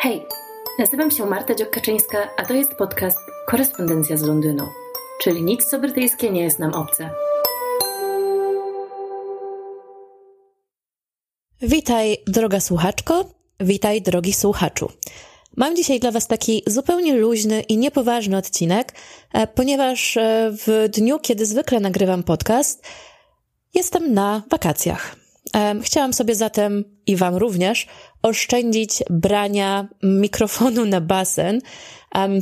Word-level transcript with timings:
Hej, 0.00 0.26
nazywam 0.78 1.10
się 1.10 1.26
Marta 1.26 1.54
Dziokaczyńska, 1.54 2.30
a 2.36 2.44
to 2.44 2.54
jest 2.54 2.74
podcast 2.74 3.18
Korespondencja 3.46 4.16
z 4.16 4.22
Londynu, 4.22 4.64
czyli 5.22 5.42
nic 5.42 5.64
co 5.64 5.78
brytyjskie 5.78 6.30
nie 6.30 6.42
jest 6.42 6.58
nam 6.58 6.74
obce. 6.74 7.10
Witaj, 11.62 12.16
droga 12.26 12.60
słuchaczko, 12.60 13.24
witaj, 13.60 14.02
drogi 14.02 14.32
słuchaczu. 14.32 14.92
Mam 15.56 15.76
dzisiaj 15.76 16.00
dla 16.00 16.10
Was 16.10 16.26
taki 16.26 16.62
zupełnie 16.66 17.16
luźny 17.16 17.60
i 17.60 17.76
niepoważny 17.76 18.36
odcinek, 18.36 18.92
e, 19.32 19.46
ponieważ 19.46 20.16
e, 20.16 20.50
w 20.66 20.88
dniu, 20.88 21.18
kiedy 21.18 21.46
zwykle 21.46 21.80
nagrywam 21.80 22.22
podcast, 22.22 22.86
jestem 23.74 24.14
na 24.14 24.42
wakacjach. 24.50 25.27
Chciałam 25.82 26.12
sobie 26.12 26.34
zatem 26.34 26.84
i 27.06 27.16
Wam 27.16 27.36
również 27.36 27.86
oszczędzić 28.22 29.02
brania 29.10 29.88
mikrofonu 30.02 30.84
na 30.84 31.00
basen. 31.00 31.60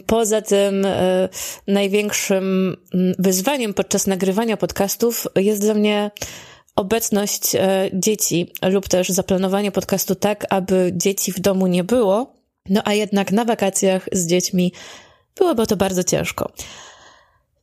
Poza 0.07 0.43
tym 0.43 0.85
e, 0.85 1.29
największym 1.67 2.77
mm, 2.95 3.15
wyzwaniem 3.19 3.75
podczas 3.75 4.07
nagrywania 4.07 4.57
podcastów 4.57 5.27
jest 5.37 5.61
dla 5.61 5.75
mnie 5.75 6.11
obecność 6.77 7.55
e, 7.55 7.91
dzieci 7.93 8.53
lub 8.63 8.89
też 8.89 9.09
zaplanowanie 9.09 9.73
podcastu 9.73 10.15
tak, 10.15 10.47
aby 10.51 10.93
dzieci 10.95 11.33
w 11.33 11.41
domu 11.41 11.67
nie 11.67 11.85
było. 11.85 12.35
No 12.69 12.83
a 12.85 12.95
jednak 12.95 13.33
na 13.33 13.45
wakacjach 13.45 14.09
z 14.13 14.27
dziećmi 14.27 14.73
byłoby 15.37 15.67
to 15.67 15.77
bardzo 15.77 16.05
ciężko. 16.05 16.53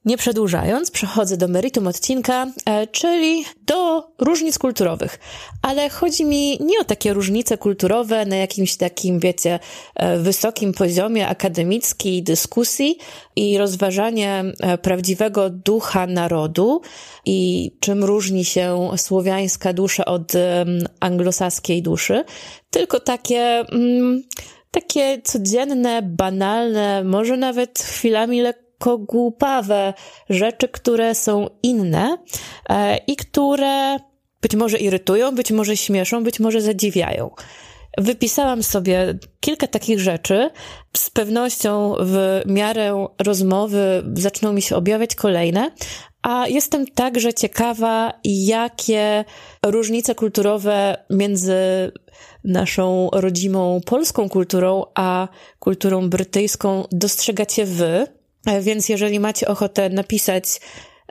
Nie 0.06 0.18
przedłużając, 0.18 0.92
przechodzę 0.92 1.38
do 1.38 1.48
meritum 1.48 1.88
odcinka, 1.88 2.48
e, 2.66 2.88
czyli 2.88 3.46
do 3.66 4.08
różnic 4.20 4.60
kulturowych. 4.60 5.20
Ale 5.62 5.90
chodzi 5.90 6.26
mi 6.26 6.58
nie 6.60 6.80
o 6.80 6.84
takie 6.84 7.14
różnice 7.14 7.58
kulturowe 7.58 8.26
na 8.26 8.36
jakimś 8.36 8.76
takim, 8.76 9.20
wiecie, 9.20 9.60
e, 9.96 10.18
wysokim 10.18 10.74
poziomie 10.74 11.28
akademickiej 11.28 12.24
dyskusji 12.24 12.98
i 13.36 13.58
rozważanie 13.58 14.44
prawdziwego 14.82 15.50
ducha 15.50 16.08
narodu 16.08 16.82
i 17.26 17.72
czym 17.80 18.04
różni 18.04 18.46
się 18.46 18.90
słowiańska 18.98 19.74
dusza 19.74 20.06
od 20.06 20.34
anglosaskiej 21.00 21.82
duszy, 21.82 22.24
tylko 22.70 23.00
takie. 23.00 23.66
Mm, 23.72 24.24
takie 24.72 25.22
codzienne, 25.22 26.02
banalne, 26.02 27.04
może 27.04 27.38
nawet 27.38 27.80
chwilami 27.80 28.42
lekko 28.42 28.63
lekko 28.84 28.98
głupawe 28.98 29.94
rzeczy, 30.30 30.68
które 30.68 31.16
są 31.16 31.48
inne 31.64 32.18
e, 32.70 32.98
i 33.08 33.16
które 33.16 33.98
być 34.42 34.56
może 34.56 34.78
irytują, 34.78 35.36
być 35.36 35.52
może 35.52 35.78
śmieszą, 35.78 36.24
być 36.24 36.40
może 36.40 36.62
zadziwiają. 36.62 37.30
Wypisałam 37.98 38.64
sobie 38.64 39.20
kilka 39.40 39.68
takich 39.68 40.00
rzeczy. 40.00 40.50
Z 40.98 41.10
pewnością 41.10 41.96
w 42.00 42.42
miarę 42.46 43.08
rozmowy 43.20 44.04
zaczną 44.14 44.54
mi 44.54 44.62
się 44.62 44.76
objawiać 44.76 45.16
kolejne, 45.16 45.72
a 46.22 46.48
jestem 46.48 46.88
także 46.88 47.34
ciekawa, 47.34 48.14
jakie 48.24 49.26
różnice 49.66 50.16
kulturowe 50.16 50.98
między 51.10 51.92
naszą 52.44 53.10
rodzimą 53.14 53.82
polską 53.86 54.30
kulturą 54.30 54.86
a 54.96 55.28
kulturą 55.60 56.10
brytyjską 56.10 56.84
dostrzegacie 56.92 57.66
wy. 57.66 58.08
E, 58.46 58.62
więc 58.62 58.90
jeżeli 58.90 59.20
macie 59.20 59.48
ochotę 59.48 59.90
napisać 59.90 60.60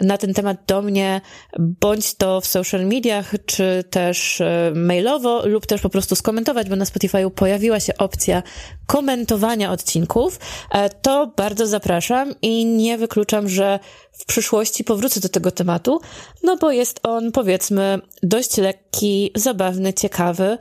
na 0.00 0.18
ten 0.18 0.34
temat 0.34 0.56
do 0.66 0.82
mnie, 0.82 1.20
bądź 1.58 2.14
to 2.14 2.40
w 2.40 2.46
social 2.46 2.86
mediach, 2.86 3.34
czy 3.46 3.84
też 3.90 4.40
e, 4.40 4.72
mailowo, 4.74 5.46
lub 5.46 5.66
też 5.66 5.80
po 5.80 5.88
prostu 5.88 6.16
skomentować, 6.16 6.68
bo 6.68 6.76
na 6.76 6.84
Spotify 6.84 7.30
pojawiła 7.30 7.80
się 7.80 7.96
opcja 7.98 8.42
komentowania 8.86 9.72
odcinków, 9.72 10.38
e, 10.70 10.90
to 10.90 11.32
bardzo 11.36 11.66
zapraszam 11.66 12.34
i 12.42 12.66
nie 12.66 12.98
wykluczam, 12.98 13.48
że 13.48 13.78
w 14.12 14.24
przyszłości 14.24 14.84
powrócę 14.84 15.20
do 15.20 15.28
tego 15.28 15.50
tematu, 15.50 16.00
no 16.42 16.56
bo 16.56 16.70
jest 16.70 17.00
on, 17.02 17.32
powiedzmy, 17.32 17.98
dość 18.22 18.56
lekki, 18.56 19.30
zabawny, 19.34 19.92
ciekawy, 19.92 20.58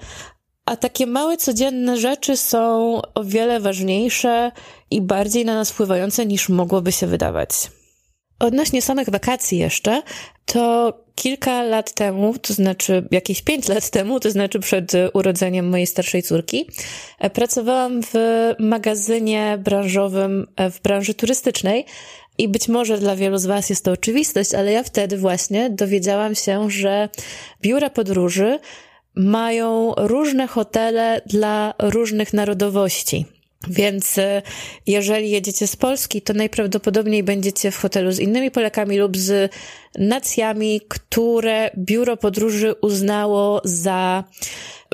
a 0.65 0.75
takie 0.75 1.07
małe, 1.07 1.37
codzienne 1.37 1.97
rzeczy 1.97 2.37
są 2.37 3.01
o 3.15 3.23
wiele 3.23 3.59
ważniejsze 3.59 4.51
i 4.91 5.01
bardziej 5.01 5.45
na 5.45 5.55
nas 5.55 5.71
wpływające 5.71 6.25
niż 6.25 6.49
mogłoby 6.49 6.91
się 6.91 7.07
wydawać. 7.07 7.49
Odnośnie 8.39 8.81
samych 8.81 9.09
wakacji 9.09 9.57
jeszcze, 9.57 10.01
to 10.45 10.93
kilka 11.15 11.63
lat 11.63 11.93
temu, 11.93 12.37
to 12.37 12.53
znaczy 12.53 13.07
jakieś 13.11 13.41
pięć 13.41 13.67
lat 13.67 13.89
temu, 13.89 14.19
to 14.19 14.31
znaczy 14.31 14.59
przed 14.59 14.91
urodzeniem 15.13 15.69
mojej 15.69 15.87
starszej 15.87 16.23
córki, 16.23 16.69
pracowałam 17.33 18.01
w 18.03 18.13
magazynie 18.59 19.57
branżowym 19.63 20.47
w 20.71 20.81
branży 20.81 21.13
turystycznej 21.13 21.85
i 22.37 22.47
być 22.47 22.67
może 22.67 22.97
dla 22.97 23.15
wielu 23.15 23.37
z 23.37 23.45
Was 23.45 23.69
jest 23.69 23.85
to 23.85 23.91
oczywistość, 23.91 24.53
ale 24.53 24.71
ja 24.71 24.83
wtedy 24.83 25.17
właśnie 25.17 25.69
dowiedziałam 25.69 26.35
się, 26.35 26.69
że 26.69 27.09
biura 27.61 27.89
podróży 27.89 28.59
mają 29.15 29.93
różne 29.97 30.47
hotele 30.47 31.21
dla 31.25 31.73
różnych 31.79 32.33
narodowości. 32.33 33.25
Więc 33.67 34.17
e, 34.17 34.41
jeżeli 34.87 35.31
jedziecie 35.31 35.67
z 35.67 35.75
Polski, 35.75 36.21
to 36.21 36.33
najprawdopodobniej 36.33 37.23
będziecie 37.23 37.71
w 37.71 37.77
hotelu 37.77 38.11
z 38.11 38.19
innymi 38.19 38.51
Polakami 38.51 38.97
lub 38.97 39.17
z 39.17 39.51
nacjami, 39.97 40.81
które 40.87 41.71
biuro 41.77 42.17
podróży 42.17 42.75
uznało 42.81 43.61
za 43.63 44.23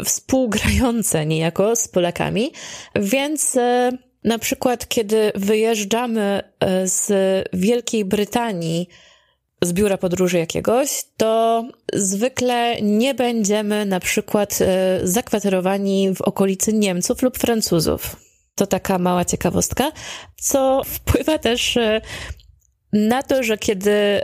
współgrające 0.05 1.25
niejako 1.25 1.75
z 1.75 1.88
Polakami. 1.88 2.51
Więc 2.95 3.55
e, 3.55 3.91
na 4.23 4.39
przykład, 4.39 4.88
kiedy 4.88 5.31
wyjeżdżamy 5.35 6.41
e, 6.59 6.88
z 6.88 7.11
Wielkiej 7.53 8.05
Brytanii 8.05 8.88
z 9.62 9.73
biura 9.73 9.97
podróży 9.97 10.38
jakiegoś, 10.38 11.03
to 11.18 11.63
zwykle 11.94 12.81
nie 12.81 13.13
będziemy 13.13 13.85
na 13.85 14.00
przykład 14.00 14.59
e, 14.62 15.00
zakwaterowani 15.03 16.16
w 16.16 16.22
okolicy 16.22 16.73
Niemców 16.73 17.22
lub 17.22 17.38
Francuzów. 17.38 18.16
To 18.56 18.67
taka 18.67 19.00
mała 19.00 19.25
ciekawostka, 19.25 19.91
co 20.35 20.81
wpływa 20.85 21.38
też 21.38 21.78
e, 21.78 22.01
na 22.94 23.23
to, 23.23 23.44
że 23.44 23.57
kiedy 23.57 24.22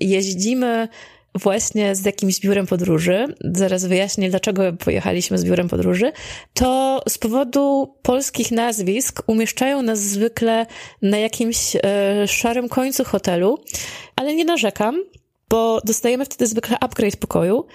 jeździmy 0.00 0.88
właśnie 1.34 1.94
z 1.94 2.04
jakimś 2.04 2.40
biurem 2.40 2.66
podróży, 2.66 3.26
zaraz 3.40 3.84
wyjaśnię, 3.84 4.30
dlaczego 4.30 4.72
pojechaliśmy 4.72 5.38
z 5.38 5.44
biurem 5.44 5.68
podróży, 5.68 6.12
to 6.54 7.02
z 7.08 7.18
powodu 7.18 7.94
polskich 8.02 8.50
nazwisk 8.50 9.22
umieszczają 9.26 9.82
nas 9.82 9.98
zwykle 9.98 10.66
na 11.02 11.18
jakimś 11.18 11.76
e, 11.76 11.80
szarym 12.28 12.68
końcu 12.68 13.04
hotelu, 13.04 13.58
ale 14.16 14.34
nie 14.34 14.44
narzekam, 14.44 15.04
bo 15.48 15.80
dostajemy 15.84 16.24
wtedy 16.24 16.46
zwykle 16.46 16.76
upgrade 16.80 17.16
pokoju, 17.16 17.66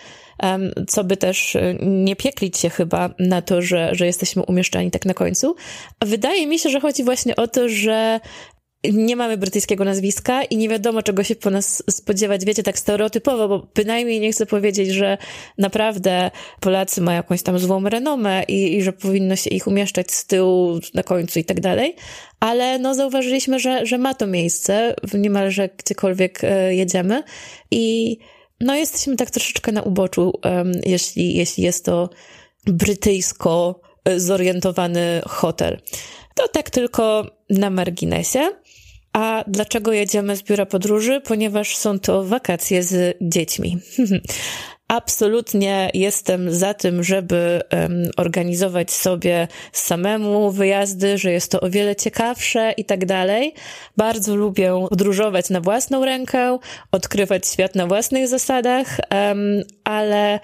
co 0.88 1.04
by 1.04 1.18
też 1.18 1.56
e, 1.56 1.76
nie 1.82 2.16
pieklić 2.16 2.58
się 2.58 2.70
chyba 2.70 3.10
na 3.20 3.42
to, 3.42 3.62
że, 3.62 3.90
że 3.92 4.06
jesteśmy 4.06 4.44
umieszczani 4.44 4.92
tak 4.92 5.06
na 5.06 5.14
końcu. 5.14 5.56
Wydaje 6.02 6.48
mi 6.48 6.60
się, 6.60 6.70
że 6.70 6.80
chodzi 6.80 7.04
właśnie 7.04 7.36
o 7.36 7.48
to, 7.48 7.70
że 7.70 8.20
nie 8.84 9.16
mamy 9.16 9.38
brytyjskiego 9.38 9.86
nazwiska 9.86 10.44
i 10.44 10.58
nie 10.58 10.70
wiadomo, 10.70 11.02
czego 11.02 11.24
się 11.24 11.36
po 11.36 11.50
nas 11.50 11.84
spodziewać, 11.90 12.46
wiecie, 12.46 12.64
tak 12.64 12.80
stereotypowo, 12.80 13.48
bo 13.48 13.68
bynajmniej 13.76 14.20
nie 14.20 14.32
chcę 14.32 14.46
powiedzieć, 14.46 14.90
że 14.90 15.18
naprawdę 15.58 16.32
Polacy 16.60 17.02
mają 17.02 17.18
jakąś 17.18 17.44
tam 17.44 17.60
złą 17.60 17.90
renomę 17.90 18.44
i, 18.48 18.76
i 18.78 18.84
że 18.84 18.94
powinno 18.94 19.36
się 19.36 19.50
ich 19.50 19.68
umieszczać 19.68 20.12
z 20.12 20.26
tyłu, 20.26 20.80
na 20.94 21.04
końcu 21.04 21.40
i 21.40 21.46
tak 21.46 21.60
dalej, 21.60 21.96
ale 22.40 22.80
no 22.80 22.96
zauważyliśmy, 22.96 23.60
że, 23.60 23.86
że 23.86 23.98
ma 23.98 24.14
to 24.14 24.28
miejsce 24.28 24.96
niemalże 25.14 25.70
gdziekolwiek 25.78 26.44
e, 26.44 26.76
jedziemy 26.76 27.24
i 27.72 28.18
no 28.62 28.76
jesteśmy 28.76 29.16
tak 29.16 29.32
troszeczkę 29.32 29.72
na 29.72 29.82
uboczu, 29.82 30.34
um, 30.44 30.72
jeśli, 30.86 31.36
jeśli 31.36 31.64
jest 31.64 31.86
to 31.86 32.10
brytyjsko 32.68 33.82
e, 34.06 34.20
zorientowany 34.20 35.22
hotel. 35.26 35.80
To 36.36 36.48
tak 36.48 36.70
tylko 36.70 37.26
na 37.50 37.70
marginesie. 37.70 38.52
A 39.14 39.44
dlaczego 39.48 39.94
jedziemy 39.94 40.36
z 40.36 40.44
biura 40.44 40.66
podróży? 40.66 41.22
Ponieważ 41.22 41.76
są 41.76 42.00
to 42.00 42.24
wakacje 42.24 42.84
z 42.84 43.18
dziećmi. 43.22 43.78
Absolutnie 44.88 45.92
jestem 45.94 46.54
za 46.54 46.74
tym, 46.74 47.04
żeby 47.04 47.62
um, 47.72 48.12
organizować 48.18 48.92
sobie 48.92 49.48
samemu 49.72 50.52
wyjazdy, 50.52 51.18
że 51.18 51.32
jest 51.32 51.52
to 51.52 51.62
o 51.62 51.70
wiele 51.70 51.96
ciekawsze 51.96 52.74
i 52.78 52.86
tak 52.86 53.06
dalej. 53.06 53.54
Bardzo 53.98 54.36
lubię 54.36 54.86
podróżować 54.90 55.50
na 55.50 55.62
własną 55.62 56.06
rękę, 56.06 56.60
odkrywać 56.92 57.48
świat 57.48 57.76
na 57.76 57.88
własnych 57.88 58.28
zasadach, 58.28 59.00
um, 59.12 59.64
ale 59.84 60.40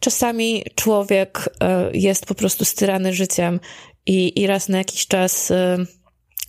czasami 0.00 0.64
człowiek 0.74 1.48
um, 1.60 1.70
jest 1.94 2.26
po 2.26 2.34
prostu 2.34 2.64
styrany 2.64 3.12
życiem 3.12 3.60
i, 4.06 4.40
i 4.40 4.46
raz 4.46 4.68
na 4.68 4.78
jakiś 4.78 5.06
czas 5.06 5.52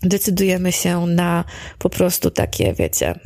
decydujemy 0.04 0.72
się 0.72 1.06
na 1.06 1.44
po 1.80 1.90
prostu 1.90 2.32
takie, 2.32 2.74
wiecie, 2.74 3.20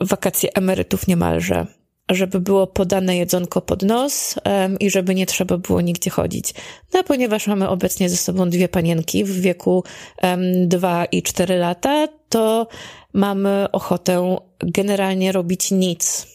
wakacje 0.00 0.54
emerytów 0.54 1.06
niemalże, 1.06 1.66
żeby 2.10 2.40
było 2.40 2.66
podane 2.66 3.16
jedzonko 3.16 3.60
pod 3.60 3.82
nos 3.82 4.34
um, 4.44 4.78
i 4.78 4.90
żeby 4.90 5.14
nie 5.14 5.26
trzeba 5.26 5.58
było 5.58 5.80
nigdzie 5.80 6.10
chodzić. 6.10 6.54
No 6.92 7.00
a 7.00 7.02
ponieważ 7.02 7.46
mamy 7.46 7.68
obecnie 7.68 8.08
ze 8.08 8.16
sobą 8.16 8.50
dwie 8.50 8.68
panienki 8.68 9.24
w 9.24 9.40
wieku 9.40 9.84
um, 10.22 10.68
2 10.68 11.04
i 11.04 11.22
4 11.22 11.56
lata, 11.56 12.08
to 12.28 12.68
mamy 13.12 13.66
ochotę 13.72 14.36
generalnie 14.60 15.32
robić 15.32 15.70
nic 15.70 16.34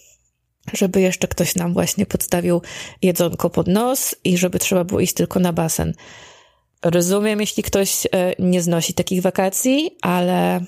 żeby 0.74 1.02
jeszcze 1.02 1.28
ktoś 1.28 1.56
nam 1.56 1.74
właśnie 1.74 2.06
podstawił 2.06 2.62
jedzonko 3.02 3.50
pod 3.50 3.68
nos 3.68 4.16
i 4.24 4.38
żeby 4.38 4.60
trzeba 4.60 4.84
było 4.84 5.00
iść 5.00 5.14
tylko 5.14 5.40
na 5.40 5.54
basen. 5.54 5.94
Rozumiem, 6.84 7.42
jeśli 7.42 7.64
ktoś 7.64 8.06
e, 8.06 8.10
nie 8.40 8.62
znosi 8.62 8.94
takich 8.94 9.22
wakacji, 9.22 9.98
ale 10.02 10.66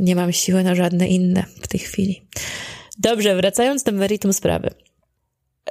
nie 0.00 0.16
mam 0.16 0.32
siły 0.32 0.62
na 0.62 0.74
żadne 0.74 1.08
inne 1.08 1.44
w 1.62 1.68
tej 1.68 1.80
chwili. 1.80 2.28
Dobrze, 2.98 3.36
wracając 3.36 3.82
do 3.82 3.92
meritum 3.92 4.32
sprawy. 4.32 4.70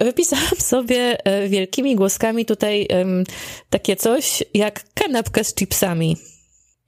Wypisałam 0.01 0.55
sobie 0.71 1.25
e, 1.25 1.49
wielkimi 1.49 1.95
głoskami 1.95 2.45
tutaj 2.45 2.87
um, 2.89 3.23
takie 3.69 3.95
coś 3.95 4.43
jak 4.53 4.93
kanapka 4.93 5.43
z 5.43 5.55
chipsami. 5.55 6.17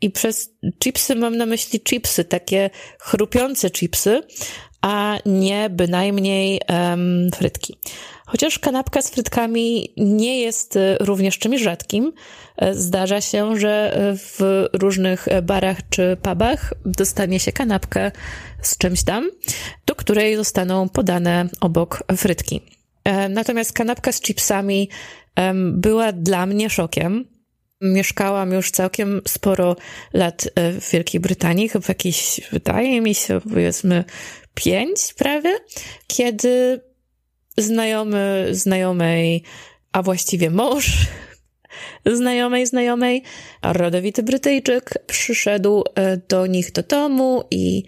I 0.01 0.11
przez 0.11 0.49
chipsy 0.83 1.15
mam 1.15 1.37
na 1.37 1.45
myśli 1.45 1.79
chipsy, 1.81 2.25
takie 2.25 2.69
chrupiące 2.99 3.71
chipsy, 3.71 4.21
a 4.83 5.17
nie 5.25 5.69
bynajmniej 5.69 6.61
um, 6.69 7.29
frytki. 7.35 7.77
Chociaż 8.25 8.59
kanapka 8.59 9.01
z 9.01 9.09
frytkami 9.09 9.93
nie 9.97 10.41
jest 10.41 10.75
e, 10.75 10.97
również 10.99 11.39
czymś 11.39 11.61
rzadkim, 11.61 12.13
e, 12.57 12.75
zdarza 12.75 13.21
się, 13.21 13.57
że 13.57 13.95
e, 13.95 14.17
w 14.17 14.67
różnych 14.73 15.27
barach 15.43 15.77
czy 15.89 16.17
pubach 16.21 16.73
dostanie 16.85 17.39
się 17.39 17.51
kanapkę 17.51 18.11
z 18.61 18.77
czymś 18.77 19.03
tam, 19.03 19.29
do 19.85 19.95
której 19.95 20.35
zostaną 20.35 20.89
podane 20.89 21.49
obok 21.61 22.03
frytki. 22.17 22.61
Natomiast 23.29 23.73
kanapka 23.73 24.11
z 24.11 24.21
chipsami 24.21 24.89
była 25.71 26.11
dla 26.11 26.45
mnie 26.45 26.69
szokiem. 26.69 27.25
Mieszkałam 27.81 28.51
już 28.51 28.71
całkiem 28.71 29.21
sporo 29.27 29.75
lat 30.13 30.49
w 30.55 30.91
Wielkiej 30.91 31.21
Brytanii, 31.21 31.69
chyba 31.69 31.85
jakieś, 31.87 32.41
wydaje 32.51 33.01
mi 33.01 33.15
się, 33.15 33.41
powiedzmy, 33.41 34.03
pięć 34.53 35.13
prawie, 35.13 35.59
kiedy 36.07 36.81
znajomy 37.57 38.47
znajomej, 38.51 39.43
a 39.91 40.03
właściwie 40.03 40.49
mąż 40.49 40.91
znajomej 42.19 42.67
znajomej, 42.67 43.23
rodowity 43.63 44.23
Brytyjczyk, 44.23 44.93
przyszedł 45.07 45.83
e, 45.95 46.17
do 46.17 46.47
nich 46.47 46.71
do 46.71 46.83
domu 46.83 47.43
i 47.51 47.83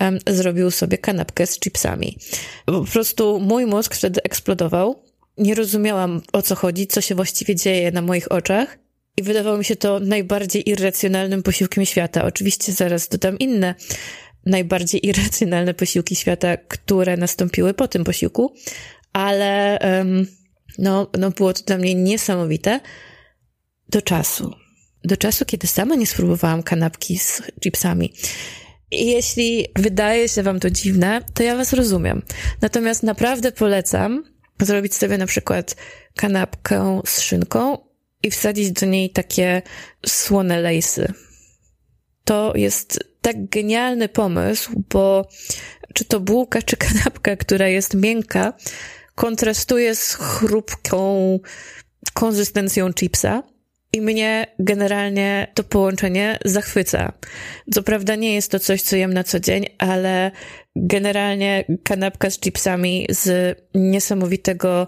um, 0.00 0.18
zrobił 0.26 0.70
sobie 0.70 0.98
kanapkę 0.98 1.46
z 1.46 1.60
chipsami. 1.60 2.18
Po 2.66 2.84
prostu 2.84 3.40
mój 3.40 3.66
mózg 3.66 3.94
wtedy 3.94 4.22
eksplodował. 4.22 5.02
Nie 5.38 5.54
rozumiałam 5.54 6.22
o 6.32 6.42
co 6.42 6.54
chodzi, 6.54 6.86
co 6.86 7.00
się 7.00 7.14
właściwie 7.14 7.54
dzieje 7.54 7.90
na 7.90 8.02
moich 8.02 8.32
oczach. 8.32 8.78
I 9.16 9.22
wydawało 9.22 9.58
mi 9.58 9.64
się 9.64 9.76
to 9.76 10.00
najbardziej 10.00 10.70
irracjonalnym 10.70 11.42
posiłkiem 11.42 11.84
świata. 11.84 12.24
Oczywiście 12.24 12.72
zaraz 12.72 13.08
dodam 13.08 13.38
inne 13.38 13.74
najbardziej 14.48 15.06
irracjonalne 15.06 15.74
posiłki 15.74 16.16
świata, 16.16 16.56
które 16.56 17.16
nastąpiły 17.16 17.74
po 17.74 17.88
tym 17.88 18.04
posiłku, 18.04 18.54
ale 19.12 19.78
no, 20.78 21.10
no 21.18 21.30
było 21.30 21.52
to 21.52 21.62
dla 21.62 21.78
mnie 21.78 21.94
niesamowite 21.94 22.80
do 23.88 24.02
czasu. 24.02 24.54
Do 25.04 25.16
czasu, 25.16 25.44
kiedy 25.44 25.66
sama 25.66 25.94
nie 25.94 26.06
spróbowałam 26.06 26.62
kanapki 26.62 27.18
z 27.18 27.42
chipsami. 27.62 28.12
I 28.90 29.06
jeśli 29.06 29.66
wydaje 29.76 30.28
się 30.28 30.42
wam 30.42 30.60
to 30.60 30.70
dziwne, 30.70 31.22
to 31.34 31.42
ja 31.42 31.56
was 31.56 31.72
rozumiem. 31.72 32.22
Natomiast 32.60 33.02
naprawdę 33.02 33.52
polecam 33.52 34.24
zrobić 34.60 34.94
sobie 34.94 35.18
na 35.18 35.26
przykład 35.26 35.76
kanapkę 36.16 37.00
z 37.06 37.20
szynką 37.20 37.78
i 38.22 38.30
wsadzić 38.30 38.72
do 38.72 38.86
niej 38.86 39.10
takie 39.10 39.62
słone 40.06 40.60
lejsy. 40.60 41.12
To 42.24 42.52
jest 42.56 42.98
tak 43.32 43.48
genialny 43.48 44.08
pomysł, 44.08 44.82
bo 44.90 45.28
czy 45.94 46.04
to 46.04 46.20
bułka, 46.20 46.62
czy 46.62 46.76
kanapka, 46.76 47.36
która 47.36 47.68
jest 47.68 47.94
miękka, 47.94 48.52
kontrastuje 49.14 49.94
z 49.94 50.14
chrupką 50.14 51.38
konsystencją 52.14 52.92
chipsa. 52.92 53.42
I 53.92 54.00
mnie 54.00 54.46
generalnie 54.58 55.52
to 55.54 55.64
połączenie 55.64 56.38
zachwyca. 56.44 57.12
Co 57.72 57.82
prawda 57.82 58.14
nie 58.14 58.34
jest 58.34 58.50
to 58.50 58.58
coś, 58.58 58.82
co 58.82 58.96
jem 58.96 59.14
na 59.14 59.24
co 59.24 59.40
dzień, 59.40 59.66
ale 59.78 60.30
generalnie 60.76 61.64
kanapka 61.84 62.30
z 62.30 62.40
chipsami 62.40 63.06
z 63.10 63.58
niesamowitego 63.74 64.86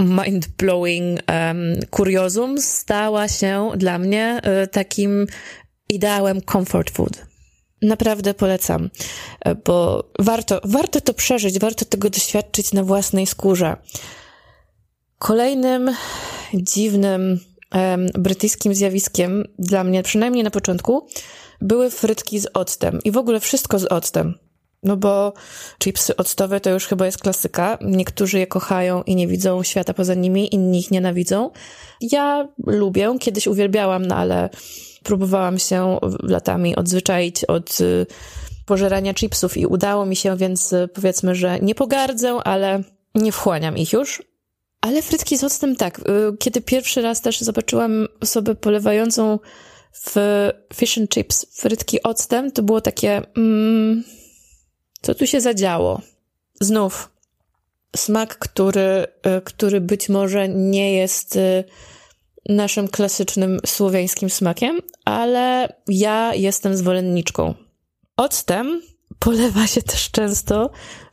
mind-blowing 0.00 1.18
um, 1.28 1.80
kuriozum 1.90 2.60
stała 2.60 3.28
się 3.28 3.70
dla 3.76 3.98
mnie 3.98 4.40
y, 4.64 4.66
takim 4.66 5.26
ideałem 5.88 6.40
comfort 6.42 6.90
food. 6.90 7.35
Naprawdę 7.82 8.34
polecam, 8.34 8.90
e, 9.40 9.54
bo 9.54 10.04
warto, 10.18 10.60
warto 10.64 11.00
to 11.00 11.14
przeżyć, 11.14 11.58
warto 11.58 11.84
tego 11.84 12.10
doświadczyć 12.10 12.72
na 12.72 12.82
własnej 12.82 13.26
skórze. 13.26 13.76
Kolejnym 15.18 15.90
dziwnym 16.54 17.40
brytyjskim 18.18 18.74
zjawiskiem 18.74 19.44
dla 19.58 19.84
mnie, 19.84 20.02
przynajmniej 20.02 20.44
na 20.44 20.50
początku, 20.50 21.06
były 21.60 21.90
frytki 21.90 22.38
z 22.38 22.46
octem 22.54 22.98
i 23.04 23.10
w 23.10 23.16
ogóle 23.16 23.40
wszystko 23.40 23.78
z 23.78 23.84
octem. 23.84 24.34
No 24.82 24.96
bo 24.96 25.32
chipsy 25.78 26.16
octowe 26.16 26.60
to 26.60 26.70
już 26.70 26.86
chyba 26.86 27.06
jest 27.06 27.18
klasyka. 27.18 27.78
Niektórzy 27.80 28.38
je 28.38 28.46
kochają 28.46 29.02
i 29.02 29.16
nie 29.16 29.28
widzą 29.28 29.62
świata 29.62 29.94
poza 29.94 30.14
nimi, 30.14 30.54
inni 30.54 30.78
ich 30.78 30.90
nienawidzą. 30.90 31.50
Ja 32.00 32.48
lubię, 32.66 33.16
kiedyś 33.20 33.46
uwielbiałam, 33.46 34.06
no 34.06 34.16
ale 34.16 34.50
próbowałam 35.06 35.58
się 35.58 35.98
latami 36.22 36.76
odzwyczaić 36.76 37.44
od 37.44 37.80
y, 37.80 38.06
pożerania 38.66 39.14
chipsów 39.14 39.56
i 39.56 39.66
udało 39.66 40.06
mi 40.06 40.16
się, 40.16 40.36
więc 40.36 40.72
y, 40.72 40.88
powiedzmy, 40.94 41.34
że 41.34 41.60
nie 41.60 41.74
pogardzę, 41.74 42.34
ale 42.34 42.82
nie 43.14 43.32
wchłaniam 43.32 43.78
ich 43.78 43.92
już. 43.92 44.22
Ale 44.80 45.02
frytki 45.02 45.38
z 45.38 45.44
octem 45.44 45.76
tak. 45.76 45.98
Y, 45.98 46.02
kiedy 46.38 46.60
pierwszy 46.60 47.02
raz 47.02 47.20
też 47.20 47.40
zobaczyłam 47.40 48.08
osobę 48.20 48.54
polewającą 48.54 49.38
w 49.92 50.14
fish 50.74 50.98
and 50.98 51.10
chips 51.10 51.46
frytki 51.60 52.02
octem, 52.02 52.52
to 52.52 52.62
było 52.62 52.80
takie, 52.80 53.22
mm, 53.36 54.04
co 55.02 55.14
tu 55.14 55.26
się 55.26 55.40
zadziało? 55.40 56.00
Znów 56.60 57.10
smak, 57.96 58.38
który, 58.38 59.06
który 59.44 59.80
być 59.80 60.08
może 60.08 60.48
nie 60.48 60.94
jest 60.94 61.38
naszym 62.48 62.88
klasycznym 62.88 63.60
słowiańskim 63.66 64.30
smakiem, 64.30 64.78
ale 65.04 65.72
ja 65.88 66.34
jestem 66.34 66.76
zwolenniczką. 66.76 67.54
Octem 68.16 68.82
polewa 69.18 69.66
się 69.66 69.82
też 69.82 70.10
często, 70.10 70.70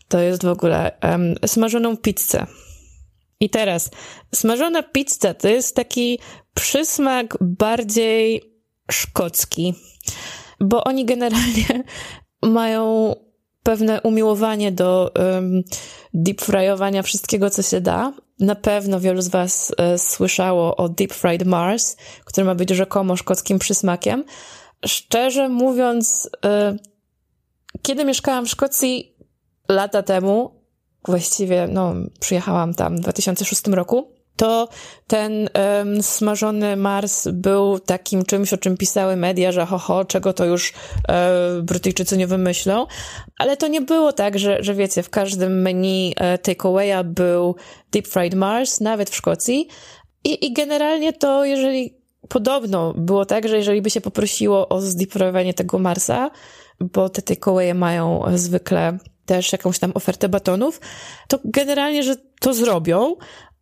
to 0.08 0.20
jest 0.20 0.44
w 0.44 0.48
ogóle 0.48 0.98
um, 1.04 1.36
smażoną 1.46 1.98
pizzę. 1.98 2.46
I 3.40 3.50
teraz, 3.50 3.90
smażona 4.36 4.84
pizza 4.84 5.34
to 5.34 5.48
jest 5.48 5.76
taki 5.76 6.20
przysmak 6.54 7.38
bardziej 7.42 8.42
szkocki, 8.92 9.74
bo 10.60 10.84
oni 10.84 11.06
generalnie 11.06 11.84
mają 12.42 13.16
pewne 13.64 14.02
umiłowanie 14.02 14.72
do 14.72 15.12
um, 15.16 15.64
deep 16.14 16.42
fryowania 16.42 17.04
wszystkiego, 17.04 17.50
co 17.50 17.62
się 17.62 17.82
da. 17.82 18.14
Na 18.40 18.56
pewno 18.56 19.00
wielu 19.00 19.22
z 19.22 19.28
Was 19.28 19.72
e, 19.78 19.98
słyszało 19.98 20.76
o 20.76 20.90
Deep 20.90 21.14
Fried 21.14 21.46
Mars, 21.46 21.96
który 22.26 22.46
ma 22.46 22.56
być 22.56 22.70
rzekomo 22.70 23.16
szkockim 23.16 23.60
przysmakiem. 23.60 24.24
Szczerze 24.86 25.50
mówiąc, 25.50 26.30
e, 26.46 26.78
kiedy 27.82 28.06
mieszkałam 28.06 28.46
w 28.46 28.50
Szkocji 28.50 29.16
lata 29.70 30.04
temu, 30.04 30.64
właściwie 31.08 31.68
no, 31.68 31.94
przyjechałam 32.20 32.74
tam 32.74 32.98
w 32.98 33.00
2006 33.00 33.68
roku, 33.68 34.13
to 34.36 34.70
ten 35.08 35.50
um, 35.78 36.04
smażony 36.04 36.76
Mars 36.76 37.28
był 37.28 37.80
takim 37.80 38.26
czymś, 38.26 38.54
o 38.54 38.58
czym 38.58 38.78
pisały 38.78 39.16
media, 39.16 39.52
że 39.52 39.66
ho, 39.66 39.78
ho 39.78 40.06
czego 40.06 40.34
to 40.34 40.46
już 40.46 40.74
e, 41.10 41.62
Brytyjczycy 41.62 42.18
nie 42.18 42.28
wymyślą. 42.28 42.86
Ale 43.38 43.58
to 43.58 43.68
nie 43.68 43.82
było 43.82 44.14
tak, 44.14 44.40
że, 44.40 44.64
że 44.64 44.74
wiecie, 44.74 45.04
w 45.04 45.10
każdym 45.10 45.62
menu 45.62 46.14
e, 46.18 46.38
takeawaya 46.38 47.04
był 47.04 47.56
Deep 47.92 48.08
Fried 48.08 48.34
Mars, 48.34 48.80
nawet 48.80 49.10
w 49.10 49.16
Szkocji. 49.16 49.68
I, 50.24 50.46
I 50.46 50.54
generalnie 50.54 51.14
to, 51.14 51.46
jeżeli 51.46 51.98
podobno 52.30 52.94
było 52.98 53.26
tak, 53.26 53.48
że 53.48 53.58
jeżeli 53.58 53.82
by 53.82 53.90
się 53.90 54.02
poprosiło 54.02 54.70
o 54.70 54.82
zdeepfryowanie 54.82 55.54
tego 55.54 55.80
Marsa, 55.80 56.32
bo 56.80 57.10
te 57.10 57.22
takeawaye 57.22 57.74
mają 57.74 58.24
zwykle 58.36 58.98
też 59.26 59.52
jakąś 59.52 59.80
tam 59.80 59.92
ofertę 59.96 60.30
batonów, 60.30 60.82
to 61.28 61.40
generalnie, 61.46 62.04
że 62.04 62.16
to 62.40 62.54
zrobią, 62.54 63.16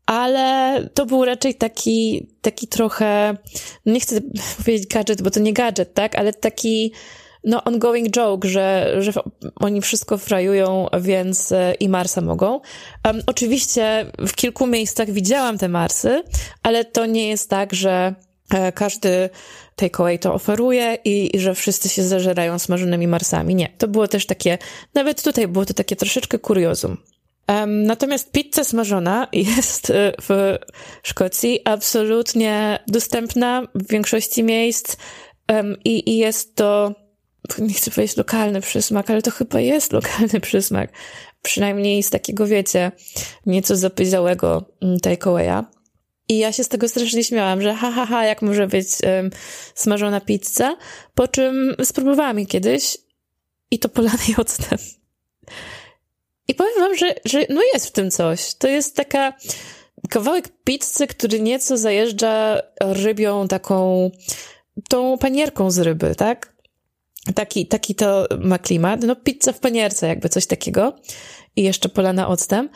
ale 0.06 0.80
to 0.94 1.06
był 1.06 1.26
raczej 1.26 1.56
taki, 1.56 2.28
taki 2.42 2.68
trochę, 2.68 3.38
nie 3.86 4.00
chcę 4.00 4.22
powiedzieć 4.58 4.88
gadżet, 4.88 5.22
bo 5.22 5.32
to 5.32 5.40
nie 5.40 5.54
gadżet, 5.54 5.94
tak, 5.94 6.16
ale 6.16 6.34
taki 6.34 6.92
no 7.44 7.64
ongoing 7.64 8.10
joke, 8.10 8.48
że, 8.48 8.96
że 9.00 9.12
oni 9.56 9.82
wszystko 9.82 10.18
frajują, 10.18 10.88
więc 11.02 11.52
e, 11.52 11.74
i 11.80 11.90
Marsa 11.90 12.22
mogą. 12.22 12.60
Um, 13.06 13.22
oczywiście 13.28 14.06
w 14.28 14.36
kilku 14.36 14.68
miejscach 14.68 15.12
widziałam 15.12 15.58
te 15.58 15.70
Marsy, 15.70 16.24
ale 16.64 16.86
to 16.86 17.06
nie 17.06 17.28
jest 17.28 17.50
tak, 17.50 17.74
że 17.74 18.16
e, 18.54 18.72
każdy 18.72 19.30
takeaway 19.76 20.20
to 20.20 20.34
oferuje 20.34 20.98
i, 21.06 21.36
i, 21.36 21.40
że 21.40 21.56
wszyscy 21.56 21.90
się 21.90 22.04
zażerają 22.04 22.60
smażonymi 22.60 23.08
Marsami. 23.08 23.56
Nie, 23.56 23.70
to 23.78 23.88
było 23.88 24.08
też 24.08 24.26
takie, 24.26 24.58
nawet 24.94 25.24
tutaj 25.24 25.48
było 25.48 25.66
to 25.66 25.74
takie 25.74 25.96
troszeczkę 25.96 26.40
kuriozum. 26.40 26.98
Natomiast 27.68 28.32
pizza 28.32 28.64
smażona 28.64 29.28
jest 29.34 29.90
e, 29.90 30.14
w 30.22 30.58
Szkocji 31.04 31.60
absolutnie 31.66 32.80
dostępna 32.88 33.68
w 33.76 33.88
większości 33.88 34.44
miejsc 34.44 34.96
i, 35.86 36.10
i 36.10 36.18
jest 36.18 36.56
to, 36.56 36.96
nie 37.60 37.74
chcę 37.74 37.92
powiedzieć 37.92 38.18
lokalny 38.18 38.62
przysmak, 38.62 39.10
ale 39.10 39.22
to 39.22 39.32
chyba 39.32 39.60
jest 39.60 39.94
lokalny 40.00 40.40
przysmak. 40.42 40.92
Przynajmniej 41.42 42.04
z 42.04 42.10
takiego, 42.10 42.48
wiecie, 42.48 42.92
nieco 43.46 43.76
zapyziałego 43.76 44.66
mm, 44.82 45.00
takeawaya. 45.00 45.64
I 46.30 46.38
ja 46.38 46.52
się 46.52 46.64
z 46.64 46.68
tego 46.68 46.90
strasznie 46.90 47.24
śmiałam, 47.24 47.62
że 47.62 47.76
ha, 47.76 47.92
ha, 47.92 48.06
ha, 48.06 48.26
jak 48.26 48.42
może 48.42 48.68
być 48.68 48.88
um, 49.04 49.30
smażona 49.76 50.22
pizza, 50.22 50.78
po 51.16 51.28
czym 51.28 51.76
spróbowałam 51.84 52.38
jej 52.38 52.48
kiedyś 52.48 52.98
i 53.72 53.80
to 53.80 53.90
polanej 53.90 54.36
octem. 54.42 54.78
I 56.52 56.56
powiem 56.56 56.74
wam, 56.80 56.98
że, 56.98 57.16
że 57.26 57.46
no 57.50 57.62
jest 57.74 57.88
w 57.88 57.92
tym 57.92 58.12
coś. 58.12 58.56
To 58.56 58.68
jest 58.68 58.96
taka 58.96 59.34
kawałek 60.10 60.50
pizzy, 60.64 61.08
który 61.08 61.40
nieco 61.40 61.78
zajeżdża 61.78 62.62
rybią 62.82 63.48
taką, 63.48 64.12
tą 64.90 65.18
panierką 65.18 65.72
z 65.72 65.80
ryby, 65.80 66.16
tak? 66.16 66.54
Taki, 67.36 67.68
taki 67.68 67.96
to 67.96 68.28
ma 68.40 68.60
klimat. 68.60 69.04
No 69.04 69.16
pizza 69.16 69.54
w 69.54 69.60
panierce, 69.60 70.08
jakby 70.08 70.30
coś 70.30 70.46
takiego. 70.46 70.96
I 71.56 71.64
jeszcze 71.64 71.90
polana 71.90 72.28
octem. 72.28 72.70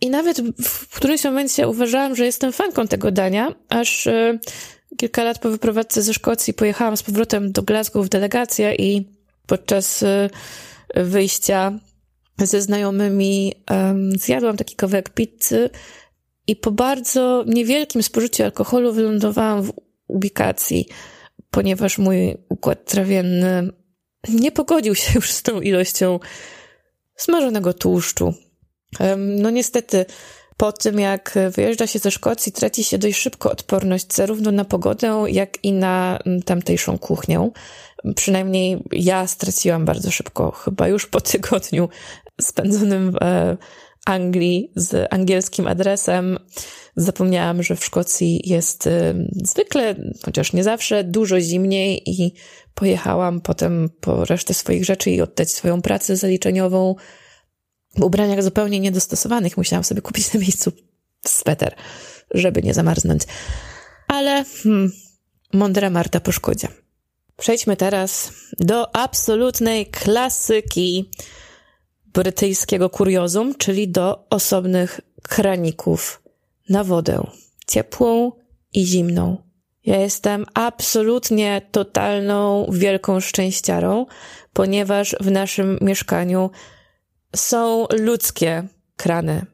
I 0.00 0.10
nawet 0.10 0.40
w 0.62 0.96
którymś 0.96 1.24
momencie 1.24 1.68
uważałam, 1.68 2.16
że 2.16 2.24
jestem 2.24 2.52
fanką 2.52 2.88
tego 2.88 3.10
dania, 3.10 3.54
aż 3.68 4.06
y, 4.06 4.38
kilka 4.96 5.24
lat 5.24 5.38
po 5.38 5.50
wyprowadzce 5.50 6.02
ze 6.02 6.14
Szkocji 6.14 6.54
pojechałam 6.54 6.96
z 6.96 7.02
powrotem 7.02 7.52
do 7.52 7.62
Glasgow 7.62 8.06
w 8.06 8.08
delegację 8.08 8.74
i 8.74 9.08
podczas 9.46 10.02
y, 10.02 10.30
wyjścia 10.94 11.72
ze 12.38 12.62
znajomymi 12.62 13.54
um, 13.70 14.10
zjadłam 14.18 14.56
taki 14.56 14.76
kawałek 14.76 15.10
pizzy 15.10 15.70
i 16.46 16.56
po 16.56 16.70
bardzo 16.70 17.44
niewielkim 17.46 18.02
spożyciu 18.02 18.44
alkoholu 18.44 18.92
wylądowałam 18.92 19.62
w 19.62 19.72
ubikacji, 20.06 20.88
ponieważ 21.50 21.98
mój 21.98 22.36
układ 22.48 22.84
trawienny 22.84 23.70
nie 24.28 24.52
pogodził 24.52 24.94
się 24.94 25.12
już 25.14 25.30
z 25.30 25.42
tą 25.42 25.60
ilością 25.60 26.20
smażonego 27.16 27.72
tłuszczu. 27.72 28.34
Um, 29.00 29.42
no 29.42 29.50
niestety, 29.50 30.06
po 30.56 30.72
tym 30.72 30.98
jak 30.98 31.34
wyjeżdża 31.50 31.86
się 31.86 31.98
ze 31.98 32.10
Szkocji, 32.10 32.52
traci 32.52 32.84
się 32.84 32.98
dość 32.98 33.18
szybko 33.18 33.50
odporność 33.50 34.14
zarówno 34.14 34.52
na 34.52 34.64
pogodę, 34.64 35.24
jak 35.28 35.64
i 35.64 35.72
na 35.72 36.18
tamtejszą 36.44 36.98
kuchnię. 36.98 37.50
Przynajmniej 38.16 38.82
ja 38.92 39.26
straciłam 39.26 39.84
bardzo 39.84 40.10
szybko, 40.10 40.50
chyba 40.50 40.88
już 40.88 41.06
po 41.06 41.20
tygodniu 41.20 41.88
spędzonym 42.40 43.12
w 43.12 43.16
e, 43.22 43.56
Anglii 44.06 44.72
z 44.76 45.08
angielskim 45.10 45.66
adresem. 45.66 46.38
Zapomniałam, 46.96 47.62
że 47.62 47.76
w 47.76 47.84
Szkocji 47.84 48.40
jest 48.44 48.86
e, 48.86 49.14
zwykle, 49.44 49.94
chociaż 50.24 50.52
nie 50.52 50.64
zawsze, 50.64 51.04
dużo 51.04 51.40
zimniej 51.40 52.10
i 52.10 52.32
pojechałam 52.74 53.40
potem 53.40 53.90
po 54.00 54.24
resztę 54.24 54.54
swoich 54.54 54.84
rzeczy 54.84 55.10
i 55.10 55.20
oddać 55.20 55.52
swoją 55.52 55.82
pracę 55.82 56.16
zaliczeniową 56.16 56.94
w 57.96 58.02
ubraniach 58.02 58.42
zupełnie 58.42 58.80
niedostosowanych. 58.80 59.56
Musiałam 59.56 59.84
sobie 59.84 60.02
kupić 60.02 60.34
na 60.34 60.40
miejscu 60.40 60.72
sweter, 61.26 61.74
żeby 62.34 62.62
nie 62.62 62.74
zamarznąć. 62.74 63.22
Ale 64.08 64.44
hmm, 64.62 64.92
mądra 65.52 65.90
Marta 65.90 66.20
po 66.20 66.32
szkodzie. 66.32 66.68
Przejdźmy 67.36 67.76
teraz 67.76 68.32
do 68.58 68.96
absolutnej 68.96 69.86
klasyki 69.86 71.10
brytyjskiego 72.16 72.90
kuriozum, 72.90 73.54
czyli 73.54 73.88
do 73.88 74.26
osobnych 74.30 75.00
kraników 75.22 76.22
na 76.68 76.84
wodę. 76.84 77.26
Ciepłą 77.66 78.32
i 78.72 78.86
zimną. 78.86 79.36
Ja 79.84 79.96
jestem 79.96 80.46
absolutnie 80.54 81.62
totalną, 81.70 82.66
wielką 82.72 83.20
szczęściarą, 83.20 84.06
ponieważ 84.52 85.16
w 85.20 85.30
naszym 85.30 85.78
mieszkaniu 85.80 86.50
są 87.36 87.86
ludzkie 87.98 88.68
krany. 88.96 89.46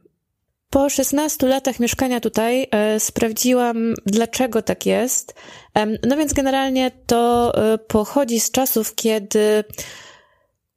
Po 0.70 0.90
16 0.90 1.46
latach 1.46 1.80
mieszkania 1.80 2.20
tutaj 2.20 2.68
e, 2.70 3.00
sprawdziłam, 3.00 3.94
dlaczego 4.06 4.62
tak 4.62 4.86
jest. 4.86 5.34
E, 5.74 5.86
no 5.86 6.16
więc 6.16 6.32
generalnie 6.32 6.90
to 7.06 7.52
e, 7.54 7.78
pochodzi 7.78 8.40
z 8.40 8.50
czasów, 8.50 8.94
kiedy 8.94 9.64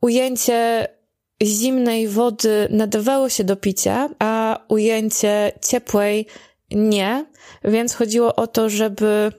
ujęcie 0.01 0.87
zimnej 1.43 2.07
wody 2.07 2.67
nadawało 2.69 3.29
się 3.29 3.43
do 3.43 3.55
picia, 3.55 4.09
a 4.19 4.59
ujęcie 4.67 5.51
ciepłej 5.67 6.27
nie, 6.71 7.25
więc 7.63 7.93
chodziło 7.93 8.35
o 8.35 8.47
to, 8.47 8.69
żeby 8.69 9.31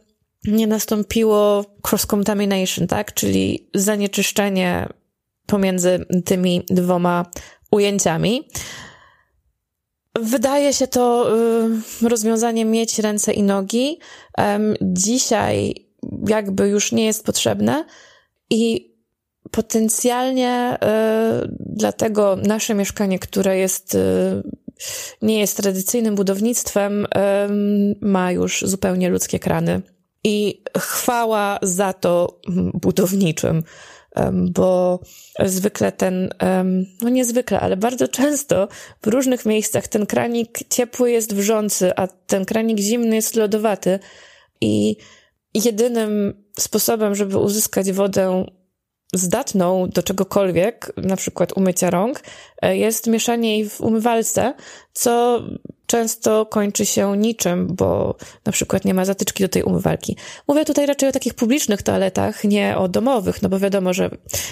nie 0.44 0.66
nastąpiło 0.66 1.64
cross-contamination, 1.82 2.86
tak? 2.86 3.14
Czyli 3.14 3.70
zanieczyszczenie 3.74 4.88
pomiędzy 5.46 6.06
tymi 6.24 6.62
dwoma 6.70 7.26
ujęciami. 7.70 8.48
Wydaje 10.14 10.72
się 10.72 10.86
to 10.86 11.36
y, 12.02 12.08
rozwiązanie 12.08 12.64
mieć 12.64 12.98
ręce 12.98 13.32
i 13.32 13.42
nogi. 13.42 13.98
Dzisiaj 14.82 15.74
jakby 16.28 16.68
już 16.68 16.92
nie 16.92 17.06
jest 17.06 17.24
potrzebne 17.24 17.84
i 18.50 18.92
potencjalnie 19.50 20.78
y, 21.44 21.48
dlatego 21.58 22.36
nasze 22.36 22.74
mieszkanie, 22.74 23.18
które 23.18 23.58
jest 23.58 23.94
y, 23.94 23.98
nie 25.22 25.40
jest 25.40 25.56
tradycyjnym 25.56 26.14
budownictwem, 26.14 27.04
y, 27.04 27.08
ma 28.00 28.32
już 28.32 28.62
zupełnie 28.62 29.08
ludzkie 29.08 29.38
krany. 29.38 29.82
I 30.24 30.62
chwała 30.78 31.58
za 31.62 31.92
to 31.92 32.40
budowniczym, 32.74 33.62
bo 34.32 35.00
zwykle 35.44 35.92
ten, 35.92 36.28
no 37.02 37.08
niezwykle, 37.08 37.60
ale 37.60 37.76
bardzo 37.76 38.08
często 38.08 38.68
w 39.02 39.06
różnych 39.06 39.46
miejscach 39.46 39.88
ten 39.88 40.06
kranik 40.06 40.58
ciepły 40.70 41.10
jest 41.10 41.34
wrzący, 41.34 41.96
a 41.96 42.06
ten 42.06 42.44
kranik 42.44 42.78
zimny 42.78 43.16
jest 43.16 43.36
lodowaty. 43.36 43.98
I 44.60 44.96
jedynym 45.54 46.44
sposobem, 46.58 47.14
żeby 47.14 47.38
uzyskać 47.38 47.92
wodę 47.92 48.46
zdatną 49.14 49.88
do 49.88 50.02
czegokolwiek, 50.02 50.92
na 50.96 51.16
przykład 51.16 51.52
umycia 51.56 51.90
rąk, 51.90 52.20
e, 52.62 52.76
jest 52.76 53.06
mieszanie 53.06 53.58
jej 53.58 53.68
w 53.68 53.80
umywalce, 53.80 54.54
co 54.92 55.42
często 55.86 56.46
kończy 56.46 56.86
się 56.86 57.16
niczym, 57.16 57.66
bo 57.66 58.16
na 58.44 58.52
przykład 58.52 58.84
nie 58.84 58.94
ma 58.94 59.04
zatyczki 59.04 59.42
do 59.42 59.48
tej 59.48 59.62
umywalki. 59.62 60.16
Mówię 60.48 60.64
tutaj 60.64 60.86
raczej 60.86 61.08
o 61.08 61.12
takich 61.12 61.34
publicznych 61.34 61.82
toaletach, 61.82 62.44
nie 62.44 62.78
o 62.78 62.88
domowych, 62.88 63.42
no 63.42 63.48
bo 63.48 63.58
wiadomo, 63.58 63.92
że 63.92 64.10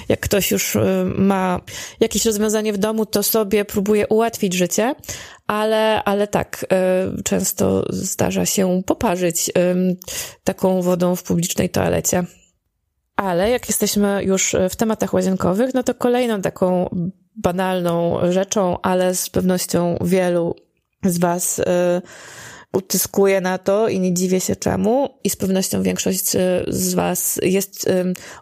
jak 0.09 0.21
ktoś 0.21 0.51
już 0.51 0.77
e, 0.77 1.05
ma 1.17 1.61
jakieś 2.01 2.25
rozwiązanie 2.25 2.73
w 2.73 2.79
domu, 2.79 3.07
to 3.07 3.23
sobie 3.23 3.65
próbuje 3.65 4.09
ułatwić 4.09 4.55
życie, 4.55 4.95
ale, 5.47 6.05
ale 6.05 6.27
tak, 6.27 6.67
e, 6.73 7.23
często 7.25 7.85
zdarza 7.91 8.47
się 8.47 8.83
poparzyć 8.87 9.51
taką 10.45 10.83
wodą 10.83 11.17
w 11.17 11.23
publicznej 11.23 11.71
toalecie. 11.71 12.25
Ale 13.17 13.51
jak 13.51 13.69
jesteśmy 13.69 14.25
już 14.25 14.57
w 14.71 14.77
tematach 14.77 15.15
łazienkowych, 15.15 15.75
no 15.75 15.83
to 15.83 15.95
kolejną 15.95 16.43
taką 16.43 16.97
banalną 17.37 18.19
rzeczą, 18.33 18.81
ale 18.83 19.15
z 19.15 19.31
pewnością 19.31 19.97
wielu 20.05 20.57
z 21.05 21.19
Was 21.19 21.59
y, 21.59 21.63
utyskuje 22.73 23.41
na 23.41 23.59
to 23.59 23.89
i 23.89 24.01
nie 24.01 24.15
dziwię 24.15 24.41
się 24.41 24.57
czemu. 24.57 25.09
I 25.25 25.31
z 25.31 25.37
pewnością 25.37 25.83
większość 25.83 26.37
y, 26.37 26.65
z 26.69 26.95
Was 26.95 27.41
jest 27.43 27.91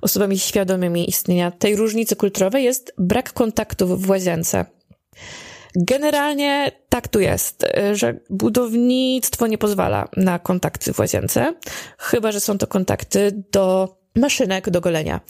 osobami 0.02 0.38
świadomymi 0.38 1.08
istnienia 1.08 1.50
tej 1.50 1.76
różnicy 1.76 2.16
kulturowej, 2.16 2.64
jest 2.64 2.94
brak 2.98 3.32
kontaktów 3.32 4.02
w 4.02 4.10
łazience. 4.10 4.66
Generalnie 5.76 6.72
tak 6.88 7.08
tu 7.08 7.20
jest, 7.20 7.66
że 7.92 8.20
budownictwo 8.30 9.46
nie 9.46 9.58
pozwala 9.58 10.08
na 10.16 10.38
kontakty 10.38 10.92
w 10.92 10.98
łazience, 10.98 11.54
chyba 11.98 12.32
że 12.32 12.40
są 12.40 12.58
to 12.58 12.66
kontakty 12.66 13.44
do 13.52 14.01
maszynek 14.16 14.70
do 14.70 14.80
golenia. 14.80 15.20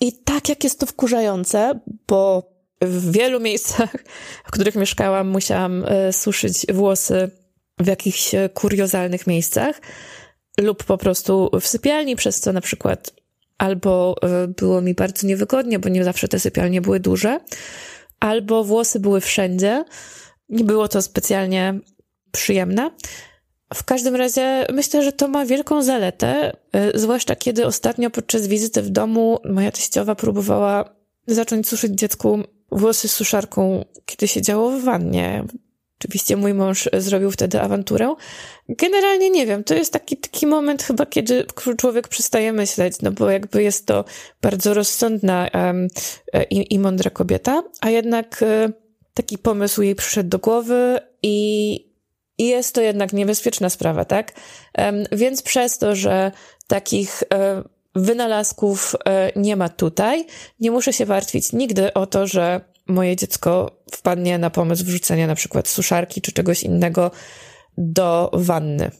I 0.00 0.12
tak 0.12 0.48
jak 0.48 0.64
jest 0.64 0.80
to 0.80 0.86
wkurzające, 0.86 1.80
bo 2.08 2.50
w 2.82 3.12
wielu 3.12 3.40
miejscach, 3.40 3.90
w 4.46 4.50
których 4.50 4.74
mieszkałam, 4.74 5.28
musiałam 5.28 5.84
e, 5.84 6.12
suszyć 6.12 6.66
włosy 6.72 7.30
w 7.78 7.86
jakichś 7.86 8.30
kuriozalnych 8.54 9.26
miejscach 9.26 9.80
lub 10.60 10.84
po 10.84 10.98
prostu 10.98 11.50
w 11.60 11.66
sypialni, 11.66 12.16
przez 12.16 12.40
co 12.40 12.52
na 12.52 12.60
przykład 12.60 13.12
albo 13.58 14.16
e, 14.22 14.48
było 14.48 14.80
mi 14.80 14.94
bardzo 14.94 15.26
niewygodnie, 15.26 15.78
bo 15.78 15.88
nie 15.88 16.04
zawsze 16.04 16.28
te 16.28 16.40
sypialnie 16.40 16.80
były 16.80 17.00
duże, 17.00 17.40
albo 18.20 18.64
włosy 18.64 19.00
były 19.00 19.20
wszędzie. 19.20 19.84
Nie 20.48 20.64
było 20.64 20.88
to 20.88 21.02
specjalnie 21.02 21.80
przyjemne. 22.32 22.90
W 23.74 23.84
każdym 23.84 24.16
razie 24.16 24.66
myślę, 24.72 25.02
że 25.02 25.12
to 25.12 25.28
ma 25.28 25.46
wielką 25.46 25.82
zaletę, 25.82 26.56
e, 26.72 26.98
zwłaszcza 26.98 27.36
kiedy 27.36 27.66
ostatnio 27.66 28.10
podczas 28.10 28.46
wizyty 28.46 28.82
w 28.82 28.90
domu 28.90 29.38
moja 29.44 29.70
teściowa 29.70 30.14
próbowała 30.14 30.96
zacząć 31.26 31.68
suszyć 31.68 31.92
dziecku 31.92 32.42
włosy 32.70 33.08
suszarką, 33.08 33.84
kiedy 34.06 34.28
siedziało 34.28 34.70
w 34.70 34.84
wannie. 34.84 35.44
Oczywiście 35.98 36.36
mój 36.36 36.54
mąż 36.54 36.88
zrobił 36.98 37.30
wtedy 37.30 37.60
awanturę. 37.60 38.14
Generalnie 38.68 39.30
nie 39.30 39.46
wiem, 39.46 39.64
to 39.64 39.74
jest 39.74 39.92
taki, 39.92 40.16
taki 40.16 40.46
moment 40.46 40.82
chyba, 40.82 41.06
kiedy 41.06 41.46
człowiek 41.78 42.08
przestaje 42.08 42.52
myśleć, 42.52 42.94
no 43.02 43.10
bo 43.12 43.30
jakby 43.30 43.62
jest 43.62 43.86
to 43.86 44.04
bardzo 44.42 44.74
rozsądna 44.74 45.50
um, 45.54 45.88
i, 46.50 46.74
i 46.74 46.78
mądra 46.78 47.10
kobieta, 47.10 47.62
a 47.80 47.90
jednak 47.90 48.44
um, 48.60 48.72
taki 49.14 49.38
pomysł 49.38 49.82
jej 49.82 49.94
przyszedł 49.94 50.28
do 50.28 50.38
głowy 50.38 50.98
i, 51.22 51.86
i 52.38 52.46
jest 52.46 52.74
to 52.74 52.80
jednak 52.80 53.12
niebezpieczna 53.12 53.70
sprawa, 53.70 54.04
tak? 54.04 54.32
Więc 55.12 55.42
przez 55.42 55.78
to, 55.78 55.96
że 55.96 56.32
takich 56.66 57.22
wynalazków 57.94 58.96
nie 59.36 59.56
ma 59.56 59.68
tutaj, 59.68 60.26
nie 60.60 60.70
muszę 60.70 60.92
się 60.92 61.06
martwić 61.06 61.52
nigdy 61.52 61.94
o 61.94 62.06
to, 62.06 62.26
że 62.26 62.60
moje 62.86 63.16
dziecko 63.16 63.80
wpadnie 63.92 64.38
na 64.38 64.50
pomysł 64.50 64.84
wrzucenia 64.84 65.26
na 65.26 65.34
przykład 65.34 65.68
suszarki 65.68 66.20
czy 66.20 66.32
czegoś 66.32 66.62
innego 66.62 67.10
do 67.78 68.30
wanny. 68.32 68.90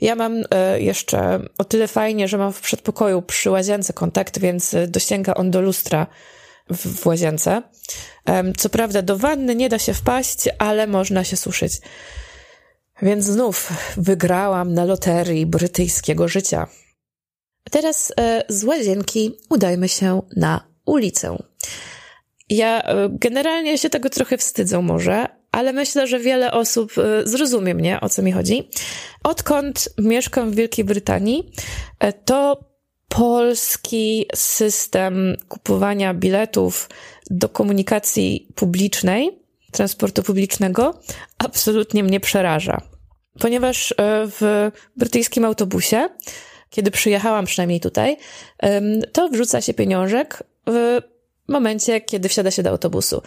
Ja 0.00 0.14
mam 0.14 0.42
e, 0.50 0.80
jeszcze 0.80 1.40
o 1.58 1.64
tyle 1.64 1.88
fajnie, 1.88 2.28
że 2.28 2.38
mam 2.38 2.52
w 2.52 2.60
przedpokoju 2.60 3.22
przy 3.22 3.50
łazience 3.50 3.92
kontakt, 3.92 4.38
więc 4.38 4.76
dosięga 4.88 5.34
on 5.34 5.50
do 5.50 5.60
lustra 5.60 6.06
w, 6.70 7.00
w 7.00 7.06
łazience. 7.06 7.62
Co 8.56 8.68
prawda 8.68 9.02
do 9.02 9.16
wanny 9.16 9.54
nie 9.54 9.68
da 9.68 9.78
się 9.78 9.94
wpaść, 9.94 10.38
ale 10.58 10.86
można 10.86 11.24
się 11.24 11.36
suszyć. 11.36 11.72
Więc 13.02 13.24
znów 13.24 13.72
wygrałam 13.96 14.74
na 14.74 14.84
loterii 14.84 15.46
brytyjskiego 15.46 16.28
życia. 16.28 16.66
Teraz 17.70 18.12
e, 18.20 18.42
z 18.48 18.64
łazienki 18.64 19.38
udajmy 19.50 19.88
się 19.88 20.22
na 20.36 20.60
ulicę. 20.86 21.36
Ja 22.48 22.82
e, 22.82 23.08
generalnie 23.10 23.78
się 23.78 23.90
tego 23.90 24.10
trochę 24.10 24.38
wstydzę 24.38 24.82
może, 24.82 25.26
ale 25.52 25.72
myślę, 25.72 26.06
że 26.06 26.18
wiele 26.18 26.52
osób 26.52 26.92
e, 26.98 27.26
zrozumie 27.26 27.74
mnie, 27.74 28.00
o 28.00 28.08
co 28.08 28.22
mi 28.22 28.32
chodzi. 28.32 28.68
Odkąd 29.24 29.88
mieszkam 29.98 30.50
w 30.50 30.54
Wielkiej 30.54 30.84
Brytanii, 30.84 31.50
to 32.24 32.64
polski 33.08 34.26
system 34.34 35.36
kupowania 35.48 36.14
biletów 36.14 36.88
do 37.30 37.48
komunikacji 37.48 38.48
publicznej, 38.54 39.45
transportu 39.76 40.22
publicznego, 40.22 41.00
absolutnie 41.38 42.04
mnie 42.04 42.20
przeraża. 42.20 42.80
Ponieważ 43.38 43.94
w 44.38 44.70
brytyjskim 44.96 45.44
autobusie, 45.44 46.08
kiedy 46.70 46.90
przyjechałam 46.90 47.44
przynajmniej 47.44 47.80
tutaj, 47.80 48.16
to 49.12 49.28
wrzuca 49.28 49.60
się 49.60 49.74
pieniążek 49.74 50.42
w 50.66 51.00
momencie, 51.48 52.00
kiedy 52.00 52.28
wsiada 52.28 52.50
się 52.50 52.62
do 52.62 52.70
autobusu. 52.70 53.22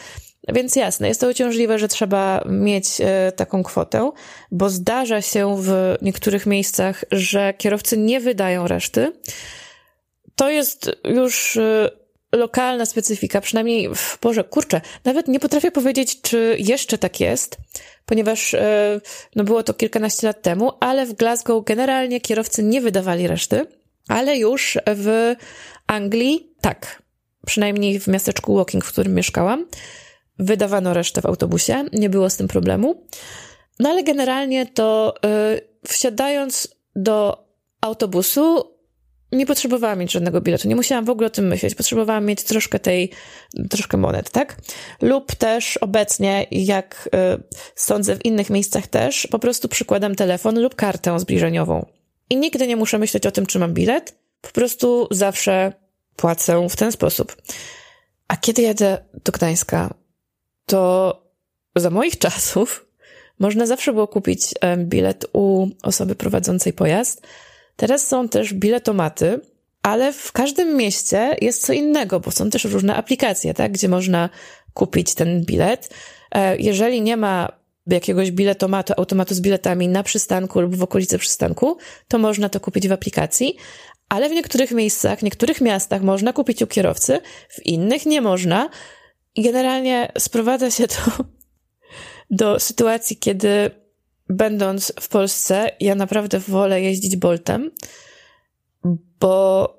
Więc 0.48 0.76
jasne, 0.76 1.08
jest 1.08 1.22
to 1.22 1.30
uciążliwe, 1.30 1.80
że 1.80 1.88
trzeba 1.88 2.44
mieć 2.50 2.86
e, 3.02 3.32
taką 3.36 3.64
kwotę, 3.64 4.12
bo 4.52 4.70
zdarza 4.70 5.22
się 5.22 5.56
w 5.62 5.96
niektórych 6.02 6.46
miejscach, 6.46 7.06
że 7.12 7.54
kierowcy 7.58 7.98
nie 7.98 8.20
wydają 8.20 8.68
reszty. 8.68 9.12
To 10.36 10.50
jest 10.50 10.92
już 11.06 11.58
e, 11.58 11.90
lokalna 12.32 12.86
specyfika, 12.86 13.42
przynajmniej 13.42 13.96
w 13.96 14.18
Boże, 14.22 14.44
kurczę, 14.44 14.82
nawet 15.06 15.28
nie 15.28 15.40
potrafię 15.40 15.72
powiedzieć, 15.72 16.22
czy 16.22 16.56
jeszcze 16.60 16.98
tak 16.98 17.20
jest, 17.20 17.58
ponieważ 18.06 18.54
e, 18.54 19.02
no 19.36 19.44
było 19.44 19.64
to 19.64 19.74
kilkanaście 19.74 20.28
lat 20.28 20.42
temu, 20.42 20.72
ale 20.80 21.06
w 21.06 21.14
Glasgow 21.14 21.66
generalnie 21.66 22.22
kierowcy 22.22 22.64
nie 22.64 22.82
wydawali 22.82 23.28
reszty, 23.28 23.66
ale 24.08 24.38
już 24.38 24.78
w 24.88 25.36
Anglii 25.88 26.54
tak 26.62 27.02
przynajmniej 27.46 28.00
w 28.00 28.08
miasteczku 28.08 28.56
Walking, 28.56 28.86
w 28.86 28.92
którym 28.92 29.14
mieszkałam, 29.14 29.66
wydawano 30.40 30.94
resztę 30.94 31.22
w 31.22 31.26
autobusie, 31.26 31.86
nie 31.94 32.10
było 32.10 32.30
z 32.30 32.38
tym 32.38 32.48
problemu. 32.48 33.04
No 33.80 33.90
ale 33.90 34.04
generalnie 34.04 34.66
to 34.66 35.16
yy, 35.24 35.62
wsiadając 35.88 36.76
do 36.96 37.46
autobusu, 37.82 38.79
nie 39.32 39.46
potrzebowałam 39.46 40.00
mieć 40.00 40.12
żadnego 40.12 40.42
biletu, 40.42 40.68
nie 40.68 40.76
musiałam 40.76 41.06
w 41.06 41.10
ogóle 41.10 41.28
o 41.28 41.30
tym 41.30 41.48
myśleć. 41.48 41.76
Potrzebowałam 41.76 42.26
mieć 42.26 42.44
troszkę 42.44 42.80
tej, 42.80 43.12
troszkę 43.70 43.98
monet, 43.98 44.30
tak? 44.30 44.58
Lub 45.02 45.36
też 45.36 45.78
obecnie, 45.78 46.48
jak 46.52 47.10
y, 47.38 47.44
sądzę 47.76 48.16
w 48.16 48.26
innych 48.26 48.50
miejscach 48.50 48.88
też, 48.88 49.28
po 49.28 49.40
prostu 49.40 49.68
przykładam 49.68 50.16
telefon 50.16 50.60
lub 50.60 50.76
kartę 50.76 51.20
zbliżeniową. 51.20 51.86
I 52.30 52.38
nigdy 52.38 52.68
nie 52.68 52.76
muszę 52.76 52.98
myśleć 52.98 53.26
o 53.26 53.32
tym, 53.32 53.46
czy 53.46 53.60
mam 53.60 53.74
bilet. 53.74 54.16
Po 54.42 54.50
prostu 54.50 55.08
zawsze 55.12 55.74
płacę 56.16 56.68
w 56.70 56.76
ten 56.76 56.92
sposób. 56.92 57.36
A 58.28 58.38
kiedy 58.38 58.62
jadę 58.62 58.98
do 59.26 59.32
Gdańska, 59.32 59.94
to 60.66 61.14
za 61.76 61.90
moich 61.90 62.18
czasów 62.26 62.86
można 63.40 63.66
zawsze 63.66 63.94
było 63.94 64.08
kupić 64.08 64.42
bilet 64.78 65.26
u 65.34 65.68
osoby 65.84 66.16
prowadzącej 66.16 66.74
pojazd. 66.74 67.22
Teraz 67.80 68.08
są 68.08 68.30
też 68.30 68.54
biletomaty, 68.54 69.40
ale 69.84 70.14
w 70.14 70.32
każdym 70.32 70.78
mieście 70.78 71.36
jest 71.42 71.66
co 71.66 71.74
innego, 71.74 72.20
bo 72.20 72.32
są 72.32 72.50
też 72.50 72.64
różne 72.64 72.96
aplikacje, 72.96 73.54
tak, 73.54 73.72
gdzie 73.72 73.90
można 73.90 74.30
kupić 74.74 75.14
ten 75.14 75.46
bilet. 75.46 75.90
E, 76.32 76.58
jeżeli 76.58 77.02
nie 77.02 77.18
ma 77.18 77.52
jakiegoś 77.88 78.32
biletomatu, 78.32 78.94
automatu 78.98 79.34
z 79.34 79.42
biletami 79.42 79.88
na 79.88 80.04
przystanku 80.04 80.62
lub 80.62 80.76
w 80.76 80.84
okolicy 80.84 81.18
przystanku, 81.18 81.78
to 82.08 82.18
można 82.18 82.50
to 82.50 82.60
kupić 82.60 82.88
w 82.88 82.92
aplikacji, 82.92 83.56
ale 84.10 84.30
w 84.30 84.32
niektórych 84.32 84.72
miejscach, 84.72 85.24
niektórych 85.24 85.62
miastach 85.62 86.02
można 86.02 86.34
kupić 86.34 86.62
u 86.62 86.68
kierowcy, 86.68 87.22
w 87.50 87.66
innych 87.66 88.06
nie 88.06 88.22
można. 88.22 88.70
Generalnie 89.38 90.12
sprowadza 90.18 90.72
się 90.72 90.88
to 90.88 91.12
do 92.30 92.60
sytuacji, 92.60 93.18
kiedy 93.18 93.72
będąc 94.30 94.94
w 95.00 95.08
Polsce, 95.08 95.72
ja 95.80 95.96
naprawdę 95.96 96.40
wolę 96.40 96.82
jeździć 96.82 97.16
Boltem, 97.16 97.72
bo 99.20 99.74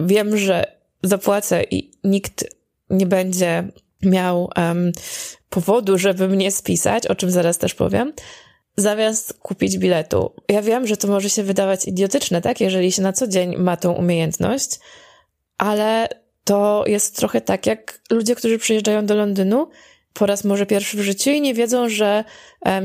wiem, 0.00 0.36
że 0.36 0.76
zapłacę 1.02 1.64
i 1.70 1.90
nikt 2.04 2.44
nie 2.90 3.06
będzie 3.06 3.68
miał 4.02 4.50
um, 4.56 4.92
powodu, 5.50 5.98
żeby 5.98 6.28
mnie 6.28 6.50
spisać, 6.50 7.06
o 7.06 7.14
czym 7.14 7.30
zaraz 7.30 7.58
też 7.58 7.74
powiem 7.74 8.12
zamiast 8.76 9.34
kupić 9.34 9.78
biletu. 9.78 10.32
Ja 10.48 10.62
wiem, 10.62 10.86
że 10.86 10.96
to 10.96 11.08
może 11.08 11.30
się 11.30 11.42
wydawać 11.42 11.84
idiotyczne, 11.86 12.40
tak, 12.40 12.60
jeżeli 12.60 12.92
się 12.92 13.02
na 13.02 13.12
co 13.12 13.26
dzień 13.26 13.56
ma 13.56 13.76
tą 13.76 13.92
umiejętność, 13.92 14.80
ale 15.58 16.08
to 16.44 16.84
jest 16.86 17.16
trochę 17.16 17.40
tak, 17.40 17.66
jak 17.66 18.00
ludzie, 18.10 18.34
którzy 18.34 18.58
przyjeżdżają 18.58 19.06
do 19.06 19.14
Londynu 19.14 19.68
po 20.14 20.26
raz 20.26 20.44
może 20.44 20.66
pierwszy 20.66 20.96
w 20.96 21.00
życiu 21.00 21.30
i 21.30 21.40
nie 21.40 21.54
wiedzą, 21.54 21.88
że 21.88 22.24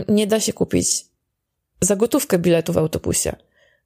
nie 0.07 0.27
da 0.27 0.39
się 0.39 0.53
kupić 0.53 1.05
za 1.81 1.95
gotówkę 1.95 2.39
biletu 2.39 2.73
w 2.73 2.77
autobusie. 2.77 3.35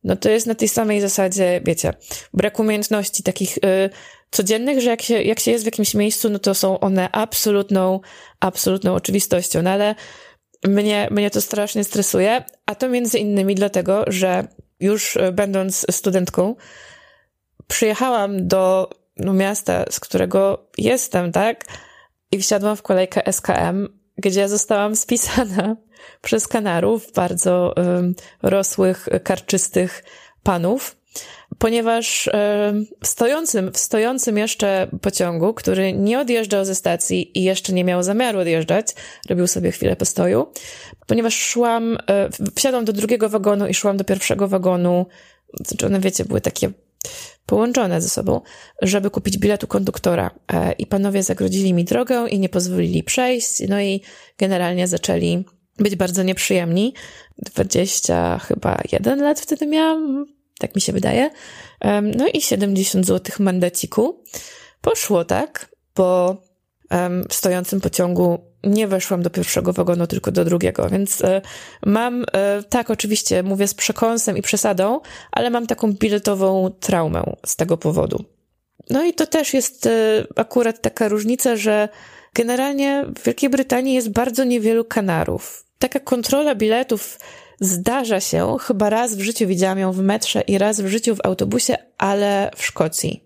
No 0.04 0.16
to 0.16 0.30
jest 0.30 0.48
na 0.48 0.56
tej 0.56 0.68
samej 0.68 1.02
zasadzie, 1.02 1.62
wiecie, 1.66 1.94
brak 2.34 2.60
umiejętności 2.60 3.24
takich 3.24 3.58
y, 3.58 3.90
codziennych, 4.32 4.82
że 4.82 4.90
jak 4.90 5.02
się, 5.02 5.22
jak 5.22 5.40
się 5.40 5.52
jest 5.52 5.64
w 5.64 5.66
jakimś 5.66 5.94
miejscu, 5.94 6.30
no 6.30 6.40
to 6.40 6.56
są 6.56 6.80
one 6.80 7.12
absolutną, 7.12 8.00
absolutną 8.40 8.96
oczywistością. 8.96 9.62
No 9.62 9.70
ale 9.70 9.96
mnie, 10.68 11.08
mnie 11.12 11.32
to 11.32 11.42
strasznie 11.42 11.84
stresuje, 11.84 12.44
a 12.66 12.76
to 12.76 12.90
między 12.90 13.20
innymi 13.20 13.56
dlatego, 13.56 14.04
że 14.08 14.48
już 14.80 15.18
e, 15.18 15.32
będąc 15.32 15.86
studentką, 15.92 16.56
przyjechałam 17.68 18.48
do 18.48 18.90
no, 19.18 19.34
miasta, 19.34 19.86
z 19.90 20.00
którego 20.00 20.70
jestem, 20.78 21.32
tak? 21.32 21.66
I 22.34 22.40
wsiadłam 22.40 22.76
w 22.76 22.82
kolejkę 22.82 23.32
SKM, 23.32 23.88
gdzie 24.18 24.50
zostałam 24.50 24.96
spisana 24.96 25.76
przez 26.22 26.48
kanarów, 26.48 27.12
bardzo 27.12 27.74
um, 27.78 28.16
rosłych, 28.42 29.10
karczystych 29.24 30.04
panów 30.44 30.96
ponieważ 31.58 32.30
w 33.02 33.08
stojącym, 33.08 33.72
w 33.72 33.78
stojącym 33.78 34.38
jeszcze 34.38 34.88
pociągu, 35.02 35.54
który 35.54 35.94
nie 35.94 36.20
odjeżdżał 36.20 36.66
ze 36.66 36.76
stacji 36.76 37.40
i 37.40 37.44
jeszcze 37.44 37.74
nie 37.74 37.84
miał 37.84 38.04
zamiaru 38.04 38.40
odjeżdżać, 38.40 38.88
robił 39.30 39.48
sobie 39.48 39.72
chwilę 39.72 39.96
postoju, 39.96 40.48
ponieważ 41.08 41.36
szłam, 41.36 41.98
e, 42.10 42.30
wsiadłam 42.56 42.86
do 42.86 42.94
drugiego 42.94 43.30
wagonu 43.30 43.68
i 43.68 43.74
szłam 43.74 43.98
do 43.98 44.04
pierwszego 44.04 44.48
wagonu, 44.48 45.06
znaczy 45.66 45.86
one, 45.86 46.00
wiecie, 46.00 46.26
były 46.26 46.42
takie 46.42 46.72
połączone 47.46 48.02
ze 48.02 48.10
sobą, 48.10 48.42
żeby 48.82 49.10
kupić 49.10 49.38
biletu 49.38 49.68
konduktora. 49.68 50.32
E, 50.54 50.72
I 50.72 50.86
panowie 50.86 51.24
zagrodzili 51.24 51.74
mi 51.74 51.84
drogę 51.86 52.30
i 52.30 52.40
nie 52.40 52.50
pozwolili 52.50 53.04
przejść, 53.04 53.68
no 53.70 53.82
i 53.82 54.02
generalnie 54.38 54.88
zaczęli 54.88 55.46
być 55.80 55.96
bardzo 55.96 56.24
nieprzyjemni. 56.24 56.94
20 57.38 58.40
chyba 58.40 58.82
jeden 58.92 59.22
lat 59.22 59.40
wtedy 59.40 59.68
miałam, 59.68 60.26
tak 60.60 60.76
mi 60.76 60.82
się 60.82 60.94
wydaje. 60.94 61.30
No 62.18 62.28
i 62.34 62.42
70 62.42 63.06
zł 63.06 63.36
mandaciku. 63.40 64.24
Poszło 64.82 65.26
tak, 65.26 65.76
bo 65.96 66.38
w 67.30 67.34
stojącym 67.34 67.82
pociągu 67.82 68.53
nie 68.64 68.88
weszłam 68.88 69.22
do 69.22 69.30
pierwszego 69.30 69.74
wagonu, 69.74 70.08
tylko 70.08 70.32
do 70.32 70.46
drugiego, 70.46 70.90
więc 70.90 71.22
e, 71.22 71.42
mam, 71.86 72.26
e, 72.34 72.64
tak, 72.64 72.90
oczywiście 72.90 73.44
mówię 73.44 73.68
z 73.68 73.74
przekąsem 73.74 74.38
i 74.38 74.42
przesadą, 74.42 75.00
ale 75.32 75.50
mam 75.50 75.68
taką 75.68 75.94
biletową 75.94 76.72
traumę 76.80 77.24
z 77.46 77.56
tego 77.56 77.78
powodu. 77.78 78.26
No 78.90 79.06
i 79.06 79.14
to 79.14 79.28
też 79.28 79.54
jest 79.54 79.86
e, 79.86 79.92
akurat 80.36 80.82
taka 80.82 81.08
różnica, 81.08 81.56
że 81.56 81.90
generalnie 82.34 83.06
w 83.20 83.24
Wielkiej 83.24 83.50
Brytanii 83.50 83.94
jest 83.94 84.12
bardzo 84.12 84.44
niewielu 84.44 84.86
kanarów. 84.86 85.66
Taka 85.80 86.00
kontrola 86.00 86.56
biletów 86.56 87.20
zdarza 87.60 88.20
się, 88.20 88.58
chyba 88.62 88.90
raz 88.90 89.16
w 89.16 89.22
życiu 89.22 89.48
widziałam 89.48 89.80
ją 89.80 89.92
w 89.92 90.00
metrze 90.00 90.42
i 90.42 90.58
raz 90.58 90.82
w 90.82 90.88
życiu 90.88 91.16
w 91.16 91.26
autobusie, 91.26 91.76
ale 91.98 92.52
w 92.56 92.66
Szkocji. 92.66 93.24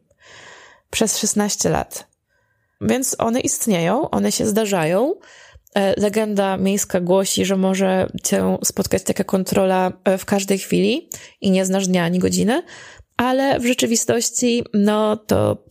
Przez 0.90 1.18
16 1.18 1.70
lat. 1.70 2.08
Więc 2.82 3.16
one 3.20 3.40
istnieją, 3.40 4.10
one 4.10 4.32
się 4.32 4.46
zdarzają. 4.46 5.14
E, 5.76 6.02
legenda 6.02 6.58
miejska 6.58 7.02
głosi, 7.02 7.46
że 7.46 7.58
może 7.58 8.10
cię 8.24 8.58
spotkać 8.64 9.04
taka 9.04 9.24
kontrola 9.24 9.92
e, 10.04 10.18
w 10.18 10.26
każdej 10.26 10.58
chwili 10.58 11.10
i 11.42 11.52
nie 11.52 11.66
znasz 11.66 11.88
dnia 11.88 12.04
ani 12.04 12.20
godziny, 12.20 12.64
ale 13.18 13.60
w 13.60 13.66
rzeczywistości, 13.66 14.64
no 14.74 15.18
to 15.18 15.66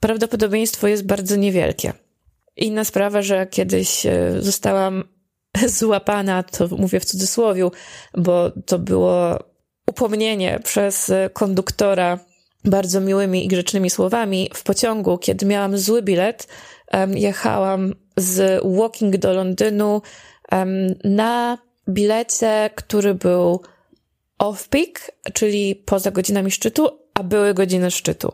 prawdopodobieństwo 0.00 0.88
jest 0.88 1.06
bardzo 1.06 1.36
niewielkie. 1.36 1.92
Inna 2.56 2.84
sprawa, 2.84 3.22
że 3.22 3.46
kiedyś 3.46 4.06
e, 4.06 4.32
zostałam 4.40 5.04
złapana, 5.78 6.42
to 6.42 6.68
mówię 6.68 7.00
w 7.00 7.04
cudzysłowie, 7.04 7.68
bo 8.14 8.50
to 8.66 8.78
było 8.78 9.38
upomnienie 9.86 10.60
przez 10.64 11.12
konduktora 11.32 12.18
bardzo 12.64 13.00
miłymi 13.00 13.44
i 13.44 13.48
grzecznymi 13.48 13.90
słowami 13.90 14.50
w 14.54 14.62
pociągu, 14.62 15.18
kiedy 15.18 15.46
miałam 15.46 15.78
zły 15.78 16.02
bilet, 16.02 16.48
jechałam 17.14 17.94
z 18.16 18.62
Walking 18.64 19.16
do 19.16 19.32
Londynu 19.32 20.02
na 21.04 21.58
bilecie, 21.88 22.70
który 22.74 23.14
był 23.14 23.60
off-peak, 24.38 25.10
czyli 25.32 25.76
poza 25.76 26.10
godzinami 26.10 26.50
szczytu, 26.50 26.88
a 27.14 27.22
były 27.22 27.54
godziny 27.54 27.90
szczytu. 27.90 28.32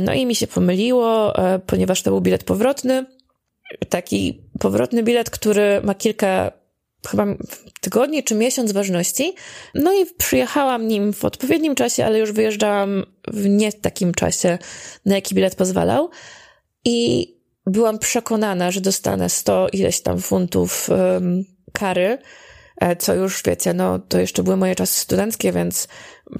No 0.00 0.14
i 0.14 0.26
mi 0.26 0.34
się 0.34 0.46
pomyliło, 0.46 1.36
e, 1.38 1.58
ponieważ 1.58 2.02
to 2.02 2.10
był 2.10 2.20
bilet 2.20 2.44
powrotny. 2.44 3.06
Taki 3.88 4.42
powrotny 4.58 5.02
bilet, 5.02 5.30
który 5.30 5.80
ma 5.84 5.94
kilka 5.94 6.52
chyba 7.08 7.26
tygodni 7.80 8.24
czy 8.24 8.34
miesiąc 8.34 8.72
ważności. 8.72 9.34
No 9.74 9.92
i 9.92 10.06
przyjechałam 10.18 10.88
nim 10.88 11.12
w 11.12 11.24
odpowiednim 11.24 11.74
czasie, 11.74 12.04
ale 12.04 12.18
już 12.18 12.32
wyjeżdżałam 12.32 13.04
w 13.28 13.48
nie 13.48 13.72
takim 13.72 14.14
czasie, 14.14 14.58
na 15.06 15.14
jaki 15.14 15.34
bilet 15.34 15.54
pozwalał. 15.54 16.10
I 16.84 17.26
byłam 17.66 17.98
przekonana, 17.98 18.70
że 18.70 18.80
dostanę 18.80 19.28
100 19.28 19.68
ileś 19.68 20.00
tam 20.00 20.18
funtów 20.18 20.88
um, 20.88 21.44
kary, 21.72 22.18
e, 22.80 22.96
co 22.96 23.14
już 23.14 23.42
wiecie, 23.42 23.74
no 23.74 23.98
to 23.98 24.20
jeszcze 24.20 24.42
były 24.42 24.56
moje 24.56 24.74
czasy 24.74 25.00
studenckie, 25.00 25.52
więc 25.52 25.88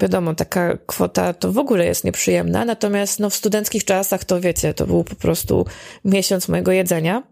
wiadomo, 0.01 0.35
taka 0.35 0.77
kwota 0.85 1.33
to 1.33 1.51
w 1.51 1.57
ogóle 1.57 1.85
jest 1.85 2.03
nieprzyjemna. 2.03 2.65
Natomiast 2.65 3.19
no 3.19 3.29
w 3.29 3.35
studenckich 3.35 3.85
czasach 3.85 4.25
to 4.25 4.41
wiecie, 4.41 4.73
to 4.73 4.87
był 4.87 5.03
po 5.03 5.15
prostu 5.15 5.65
miesiąc 6.05 6.47
mojego 6.47 6.71
jedzenia. 6.71 7.23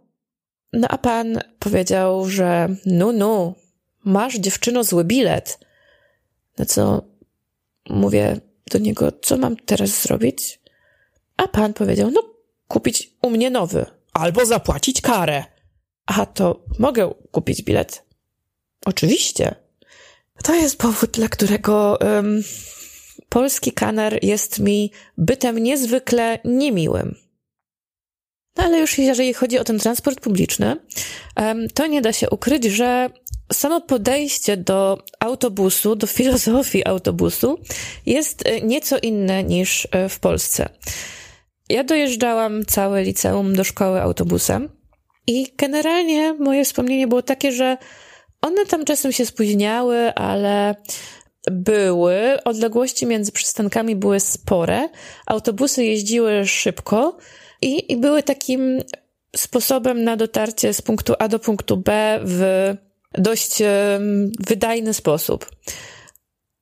No 0.73 0.87
a 0.87 0.97
pan 0.97 1.39
powiedział, 1.59 2.29
że 2.29 2.75
no, 2.85 3.11
no, 3.11 3.55
masz 4.03 4.35
dziewczyno 4.35 4.83
zły 4.83 5.03
bilet. 5.03 5.59
No 6.57 6.65
co, 6.65 7.01
mówię 7.89 8.41
do 8.71 8.79
niego, 8.79 9.11
co 9.21 9.37
mam 9.37 9.57
teraz 9.57 10.01
zrobić? 10.01 10.59
A 11.37 11.47
pan 11.47 11.73
powiedział, 11.73 12.11
no 12.11 12.23
kupić 12.67 13.13
u 13.21 13.29
mnie 13.29 13.49
nowy. 13.49 13.85
Albo 14.13 14.45
zapłacić 14.45 15.01
karę. 15.01 15.43
A 16.05 16.25
to 16.25 16.65
mogę 16.79 17.13
kupić 17.31 17.61
bilet. 17.61 18.05
Oczywiście. 18.85 19.55
To 20.43 20.55
jest 20.55 20.77
powód, 20.77 21.09
dla 21.11 21.27
którego 21.27 21.97
um, 22.01 22.43
polski 23.29 23.71
kanar 23.71 24.23
jest 24.23 24.59
mi 24.59 24.91
bytem 25.17 25.57
niezwykle 25.57 26.39
niemiłym. 26.45 27.15
No 28.57 28.63
ale 28.63 28.79
już 28.79 28.97
jeżeli 28.97 29.33
chodzi 29.33 29.59
o 29.59 29.63
ten 29.63 29.79
transport 29.79 30.19
publiczny, 30.19 30.77
to 31.73 31.87
nie 31.87 32.01
da 32.01 32.13
się 32.13 32.29
ukryć, 32.29 32.63
że 32.63 33.09
samo 33.53 33.81
podejście 33.81 34.57
do 34.57 34.97
autobusu, 35.19 35.95
do 35.95 36.07
filozofii 36.07 36.85
autobusu 36.87 37.59
jest 38.05 38.47
e, 38.47 38.61
nieco 38.61 38.97
inne 38.97 39.43
niż 39.43 39.87
e, 39.91 40.09
w 40.09 40.19
Polsce. 40.19 40.69
Ja 41.69 41.83
dojeżdżałam 41.83 42.65
całe 42.65 43.03
liceum 43.03 43.55
do 43.55 43.63
szkoły 43.63 44.01
autobusem 44.01 44.69
i 45.27 45.47
generalnie 45.57 46.33
moje 46.33 46.65
wspomnienie 46.65 47.07
było 47.07 47.21
takie, 47.21 47.51
że 47.51 47.77
one 48.41 48.65
tam 48.65 48.85
czasem 48.85 49.11
się 49.11 49.25
spóźniały, 49.25 50.13
ale 50.13 50.75
były, 51.51 52.43
odległości 52.45 53.05
między 53.05 53.31
przystankami 53.31 53.95
były 53.95 54.19
spore, 54.19 54.89
autobusy 55.25 55.85
jeździły 55.85 56.45
szybko, 56.45 57.17
i, 57.61 57.91
i 57.91 57.97
były 57.97 58.23
takim 58.23 58.81
sposobem 59.35 60.03
na 60.03 60.17
dotarcie 60.17 60.73
z 60.73 60.81
punktu 60.81 61.13
A 61.19 61.27
do 61.27 61.39
punktu 61.39 61.77
B 61.77 62.19
w 62.23 62.73
dość 63.17 63.57
wydajny 64.47 64.93
sposób. 64.93 65.49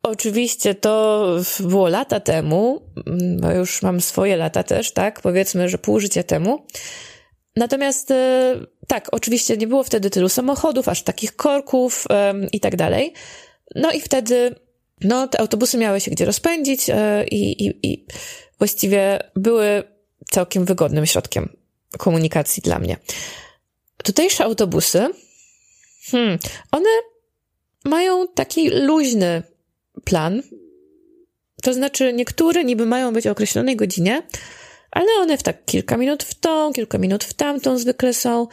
Oczywiście 0.03 0.75
to 0.75 1.25
było 1.59 1.87
lata 1.87 2.19
temu, 2.19 2.81
bo 3.39 3.51
już 3.51 3.81
mam 3.81 4.01
swoje 4.01 4.37
lata 4.37 4.63
też, 4.63 4.91
tak? 4.91 5.21
Powiedzmy, 5.21 5.69
że 5.69 5.77
pół 5.77 5.99
życia 5.99 6.23
temu. 6.23 6.65
Natomiast 7.55 8.11
e, 8.11 8.55
tak, 8.87 9.07
oczywiście 9.11 9.57
nie 9.57 9.67
było 9.67 9.83
wtedy 9.83 10.09
tylu 10.09 10.29
samochodów, 10.29 10.89
aż 10.89 11.03
takich 11.03 11.35
korków 11.35 12.05
i 12.51 12.59
tak 12.59 12.75
dalej. 12.75 13.13
No 13.75 13.91
i 13.91 14.01
wtedy, 14.01 14.55
no, 15.01 15.27
te 15.27 15.39
autobusy 15.39 15.77
miały 15.77 15.99
się 15.99 16.11
gdzie 16.11 16.25
rozpędzić 16.25 16.89
e, 16.89 17.25
i, 17.31 17.65
i, 17.65 17.87
i 17.91 18.05
właściwie 18.59 19.19
były 19.35 19.83
całkiem 20.31 20.65
wygodnym 20.65 21.05
środkiem 21.05 21.49
komunikacji 21.97 22.63
dla 22.63 22.79
mnie. 22.79 22.97
Tutejsze 24.03 24.43
autobusy, 24.43 25.07
hmm, 26.11 26.37
one 26.71 26.89
mają 27.85 28.27
taki 28.27 28.69
luźny 28.69 29.43
plan. 30.03 30.41
To 31.63 31.73
znaczy, 31.73 32.13
niektóre 32.13 32.63
niby 32.63 32.85
mają 32.85 33.13
być 33.13 33.27
o 33.27 33.31
określonej 33.31 33.75
godzinie, 33.75 34.23
ale 34.91 35.07
one 35.21 35.37
w 35.37 35.43
tak 35.43 35.65
kilka 35.65 35.97
minut 35.97 36.23
w 36.23 36.35
tą, 36.35 36.73
kilka 36.73 36.97
minut 36.97 37.23
w 37.23 37.33
tamtą 37.33 37.77
zwykle 37.77 38.13
są. 38.13 38.47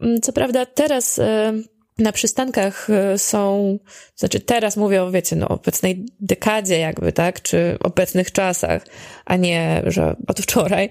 Mm, 0.00 0.20
co 0.20 0.32
prawda, 0.32 0.66
teraz 0.66 1.18
e, 1.18 1.52
na 1.98 2.12
przystankach 2.12 2.90
e, 2.90 3.18
są, 3.18 3.78
znaczy 4.16 4.40
teraz 4.40 4.76
mówię 4.76 5.02
o, 5.02 5.10
wiecie, 5.10 5.36
no, 5.36 5.48
obecnej 5.48 6.06
dekadzie 6.20 6.78
jakby, 6.78 7.12
tak, 7.12 7.42
czy 7.42 7.76
obecnych 7.80 8.32
czasach, 8.32 8.86
a 9.24 9.36
nie, 9.36 9.82
że 9.86 10.16
od 10.26 10.40
wczoraj. 10.40 10.90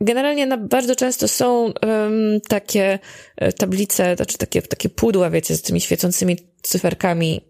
Generalnie 0.00 0.46
na, 0.46 0.56
bardzo 0.56 0.96
często 0.96 1.28
są 1.28 1.64
um, 1.64 2.40
takie 2.48 2.98
e, 3.36 3.52
tablice, 3.52 4.16
znaczy 4.16 4.38
takie, 4.38 4.62
takie 4.62 4.88
pudła, 4.88 5.30
wiecie, 5.30 5.56
z 5.56 5.62
tymi 5.62 5.80
świecącymi 5.80 6.36
cyferkami, 6.62 7.40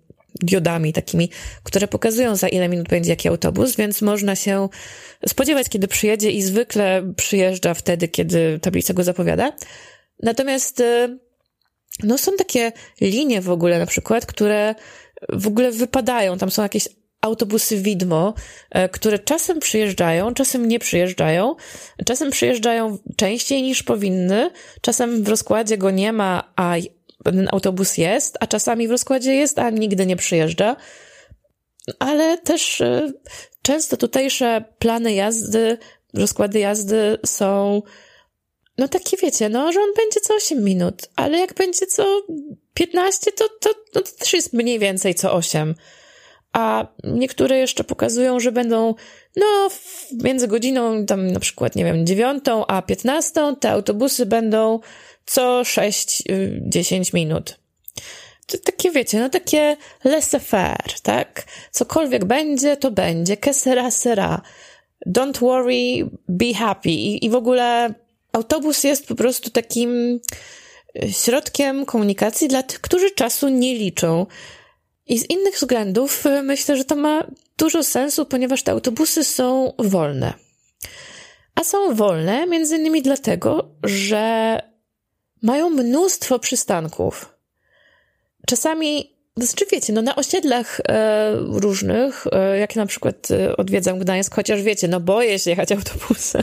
diodami 0.40 0.92
takimi, 0.92 1.30
które 1.62 1.88
pokazują 1.88 2.36
za 2.36 2.48
ile 2.48 2.68
minut 2.68 2.88
będzie 2.88 3.10
jaki 3.10 3.28
autobus, 3.28 3.76
więc 3.76 4.02
można 4.02 4.36
się 4.36 4.68
spodziewać, 5.26 5.68
kiedy 5.68 5.88
przyjedzie 5.88 6.30
i 6.30 6.42
zwykle 6.42 7.12
przyjeżdża 7.16 7.74
wtedy, 7.74 8.08
kiedy 8.08 8.58
tablica 8.58 8.94
go 8.94 9.04
zapowiada. 9.04 9.52
Natomiast 10.22 10.80
e, 10.80 11.18
no 12.02 12.18
są 12.18 12.32
takie 12.36 12.72
linie 13.00 13.40
w 13.40 13.50
ogóle 13.50 13.78
na 13.78 13.86
przykład, 13.86 14.26
które 14.26 14.74
w 15.28 15.46
ogóle 15.46 15.72
wypadają. 15.72 16.38
Tam 16.38 16.50
są 16.50 16.62
jakieś 16.62 16.88
autobusy 17.20 17.76
widmo, 17.76 18.34
e, 18.70 18.88
które 18.88 19.18
czasem 19.18 19.60
przyjeżdżają, 19.60 20.34
czasem 20.34 20.68
nie 20.68 20.78
przyjeżdżają, 20.78 21.54
czasem 22.06 22.30
przyjeżdżają 22.30 22.98
częściej 23.16 23.62
niż 23.62 23.82
powinny, 23.82 24.50
czasem 24.80 25.24
w 25.24 25.28
rozkładzie 25.28 25.78
go 25.78 25.90
nie 25.90 26.12
ma, 26.12 26.52
a 26.56 26.74
ten 27.24 27.48
autobus 27.52 27.96
jest, 27.96 28.36
a 28.40 28.46
czasami 28.46 28.88
w 28.88 28.90
rozkładzie 28.90 29.34
jest, 29.34 29.58
a 29.58 29.70
nigdy 29.70 30.06
nie 30.06 30.16
przyjeżdża. 30.16 30.76
Ale 31.98 32.38
też 32.38 32.80
e, 32.80 33.12
często 33.62 33.96
tutejsze 33.96 34.64
plany 34.78 35.12
jazdy, 35.12 35.78
rozkłady 36.14 36.58
jazdy 36.58 37.18
są 37.26 37.82
no 38.78 38.88
takie 38.88 39.16
wiecie, 39.16 39.48
no, 39.48 39.72
że 39.72 39.80
on 39.80 39.94
będzie 39.96 40.20
co 40.20 40.34
8 40.34 40.64
minut, 40.64 41.02
ale 41.16 41.38
jak 41.38 41.54
będzie 41.54 41.86
co 41.86 42.22
15, 42.74 43.32
to, 43.32 43.48
to, 43.60 43.70
no, 43.94 44.02
to 44.02 44.12
też 44.18 44.32
jest 44.32 44.52
mniej 44.52 44.78
więcej 44.78 45.14
co 45.14 45.32
8. 45.32 45.74
A 46.52 46.86
niektóre 47.04 47.58
jeszcze 47.58 47.84
pokazują, 47.84 48.40
że 48.40 48.52
będą, 48.52 48.94
no, 49.36 49.68
między 50.24 50.48
godziną 50.48 51.06
tam 51.06 51.30
na 51.30 51.40
przykład, 51.40 51.76
nie 51.76 51.84
wiem, 51.84 52.06
9 52.06 52.44
a 52.68 52.82
15 52.82 53.56
te 53.60 53.70
autobusy 53.70 54.26
będą 54.26 54.80
co 55.26 55.62
6-10 55.62 57.08
y, 57.10 57.14
minut. 57.14 57.58
takie 58.64 58.90
wiecie, 58.90 59.20
no 59.20 59.28
takie 59.28 59.76
laissez-faire, 60.04 61.00
tak? 61.02 61.44
Cokolwiek 61.70 62.24
będzie, 62.24 62.76
to 62.76 62.90
będzie, 62.90 63.36
que 63.36 63.54
sera, 63.54 63.90
sera. 63.90 64.42
Don't 65.06 65.38
worry, 65.38 66.10
be 66.28 66.54
happy. 66.54 66.90
I, 66.90 67.24
I 67.24 67.30
w 67.30 67.34
ogóle 67.34 67.94
autobus 68.36 68.84
jest 68.84 69.06
po 69.06 69.14
prostu 69.14 69.50
takim 69.50 70.20
e, 71.02 71.12
środkiem 71.12 71.86
komunikacji 71.86 72.48
dla 72.48 72.62
tych, 72.62 72.80
którzy 72.80 73.10
czasu 73.10 73.48
nie 73.48 73.74
liczą. 73.74 74.26
I 75.06 75.18
z 75.18 75.30
innych 75.30 75.54
względów 75.54 76.26
e, 76.26 76.42
myślę, 76.42 76.76
że 76.76 76.84
to 76.84 76.96
ma 76.96 77.26
dużo 77.58 77.82
sensu, 77.82 78.26
ponieważ 78.26 78.62
te 78.62 78.72
autobusy 78.72 79.24
są 79.24 79.72
wolne. 79.78 80.32
A 81.54 81.64
są 81.64 81.94
wolne 81.94 82.46
między 82.46 82.76
innymi 82.76 83.02
dlatego, 83.02 83.70
że 83.84 84.60
mają 85.42 85.70
mnóstwo 85.70 86.38
przystanków. 86.38 87.36
Czasami, 88.46 89.16
znaczy 89.36 89.64
wiecie, 89.72 89.92
no 89.92 90.02
na 90.02 90.16
osiedlach 90.16 90.80
e, 90.88 91.32
różnych, 91.36 92.26
e, 92.32 92.58
jak 92.58 92.76
na 92.76 92.86
przykład 92.86 93.30
e, 93.30 93.56
odwiedzam 93.56 93.98
Gdańsk, 93.98 94.34
chociaż 94.34 94.62
wiecie, 94.62 94.88
no 94.88 95.00
boję 95.00 95.38
się 95.38 95.50
jechać 95.50 95.72
autobusem, 95.72 96.42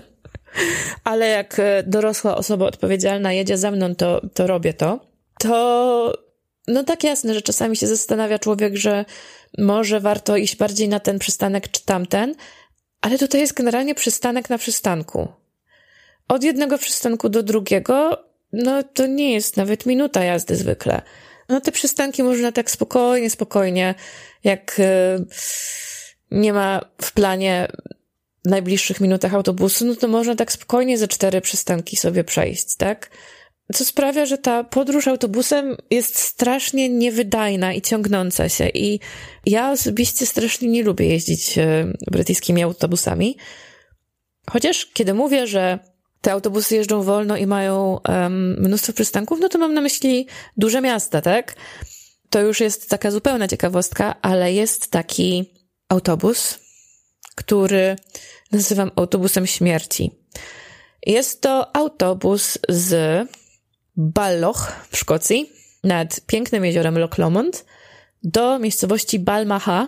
ale 1.04 1.28
jak 1.28 1.60
e, 1.60 1.84
dorosła 1.88 2.38
osoba 2.38 2.66
odpowiedzialna 2.66 3.34
jedzie 3.34 3.58
ze 3.58 3.72
mną, 3.72 3.96
to, 3.96 4.22
to 4.34 4.48
robię 4.48 4.74
to, 4.74 5.00
to 5.40 6.24
no 6.68 6.84
tak 6.84 7.04
jasne, 7.04 7.34
że 7.34 7.42
czasami 7.42 7.78
się 7.78 7.88
zastanawia 7.88 8.40
człowiek, 8.40 8.76
że 8.78 9.06
może 9.58 10.00
warto 10.00 10.38
iść 10.38 10.56
bardziej 10.56 10.90
na 10.90 11.00
ten 11.00 11.20
przystanek 11.20 11.72
czy 11.72 11.86
tamten, 11.86 12.36
ale 13.02 13.18
tutaj 13.18 13.42
jest 13.42 13.54
generalnie 13.54 13.96
przystanek 13.96 14.50
na 14.50 14.58
przystanku. 14.58 15.28
Od 16.28 16.44
jednego 16.44 16.78
przystanku 16.78 17.30
do 17.30 17.44
drugiego, 17.44 18.26
no 18.54 18.84
to 18.84 19.08
nie 19.08 19.34
jest 19.34 19.58
nawet 19.58 19.86
minuta 19.86 20.24
jazdy 20.24 20.56
zwykle. 20.56 21.02
No 21.50 21.62
te 21.62 21.72
przystanki 21.72 22.24
można 22.24 22.52
tak 22.52 22.72
spokojnie, 22.72 23.30
spokojnie, 23.30 23.96
jak 24.44 24.80
e, 24.80 25.20
nie 26.32 26.54
ma 26.54 26.82
w 27.02 27.12
planie 27.12 27.68
najbliższych 28.46 29.02
minutach 29.02 29.34
autobusu, 29.34 29.86
no 29.86 29.96
to 29.96 30.08
można 30.08 30.36
tak 30.36 30.52
spokojnie 30.52 30.98
ze 30.98 31.08
cztery 31.08 31.42
przystanki 31.42 31.98
sobie 31.98 32.24
przejść, 32.24 32.76
tak? 32.76 33.10
Co 33.74 33.86
sprawia, 33.86 34.26
że 34.26 34.38
ta 34.38 34.64
podróż 34.64 35.08
autobusem 35.08 35.78
jest 35.90 36.18
strasznie 36.18 36.90
niewydajna 36.90 37.74
i 37.74 37.82
ciągnąca 37.82 38.50
się. 38.50 38.70
I 38.70 39.00
ja 39.46 39.72
osobiście 39.72 40.26
strasznie 40.26 40.68
nie 40.68 40.84
lubię 40.84 41.08
jeździć 41.08 41.58
e, 41.58 41.94
brytyjskimi 42.12 42.64
autobusami. 42.64 43.38
Chociaż 44.50 44.86
kiedy 44.86 45.14
mówię, 45.14 45.48
że 45.48 45.80
te 46.22 46.32
autobusy 46.32 46.76
jeżdżą 46.76 47.04
wolno 47.04 47.38
i 47.38 47.48
mają 47.48 48.00
um, 48.10 48.60
mnóstwo 48.60 48.94
przystanków, 48.94 49.40
no 49.42 49.50
to 49.50 49.60
mam 49.60 49.74
na 49.74 49.82
myśli 49.82 50.28
duże 50.58 50.82
miasta, 50.82 51.22
tak? 51.22 51.56
To 52.30 52.42
już 52.42 52.60
jest 52.60 52.90
taka 52.90 53.12
zupełna 53.12 53.48
ciekawostka, 53.48 54.22
ale 54.22 54.54
jest 54.54 54.92
taki 54.92 55.54
autobus, 55.90 56.60
który 57.36 57.96
nazywam 58.54 58.92
autobusem 58.96 59.48
śmierci. 59.48 60.12
Jest 61.06 61.42
to 61.42 61.76
autobus 61.76 62.58
z 62.70 63.28
Balloch 63.96 64.72
w 64.92 64.98
Szkocji 64.98 65.50
nad 65.84 66.22
pięknym 66.28 66.66
jeziorem 66.66 66.98
Loch 66.98 67.18
Lomond 67.18 67.66
do 68.24 68.60
miejscowości 68.60 69.20
Balmaha, 69.20 69.88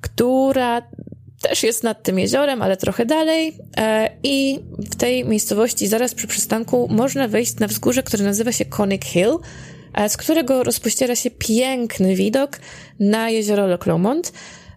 która 0.00 0.82
też 1.42 1.62
jest 1.62 1.82
nad 1.82 2.02
tym 2.02 2.18
jeziorem, 2.18 2.62
ale 2.62 2.76
trochę 2.76 3.06
dalej. 3.06 3.58
E, 3.76 4.10
I 4.22 4.60
w 4.78 4.96
tej 4.96 5.24
miejscowości, 5.24 5.88
zaraz 5.88 6.14
przy 6.14 6.26
przystanku, 6.26 6.88
można 6.90 7.28
wejść 7.28 7.56
na 7.58 7.66
wzgórze, 7.66 8.02
które 8.02 8.24
nazywa 8.24 8.52
się 8.52 8.64
Conic 8.64 9.04
Hill, 9.04 9.38
e, 9.94 10.08
z 10.08 10.16
którego 10.16 10.62
rozpościera 10.62 11.16
się 11.16 11.30
piękny 11.30 12.14
widok 12.16 12.60
na 13.00 13.30
jezioro 13.30 13.66
Loch 13.66 13.86
Lomond. 13.86 14.32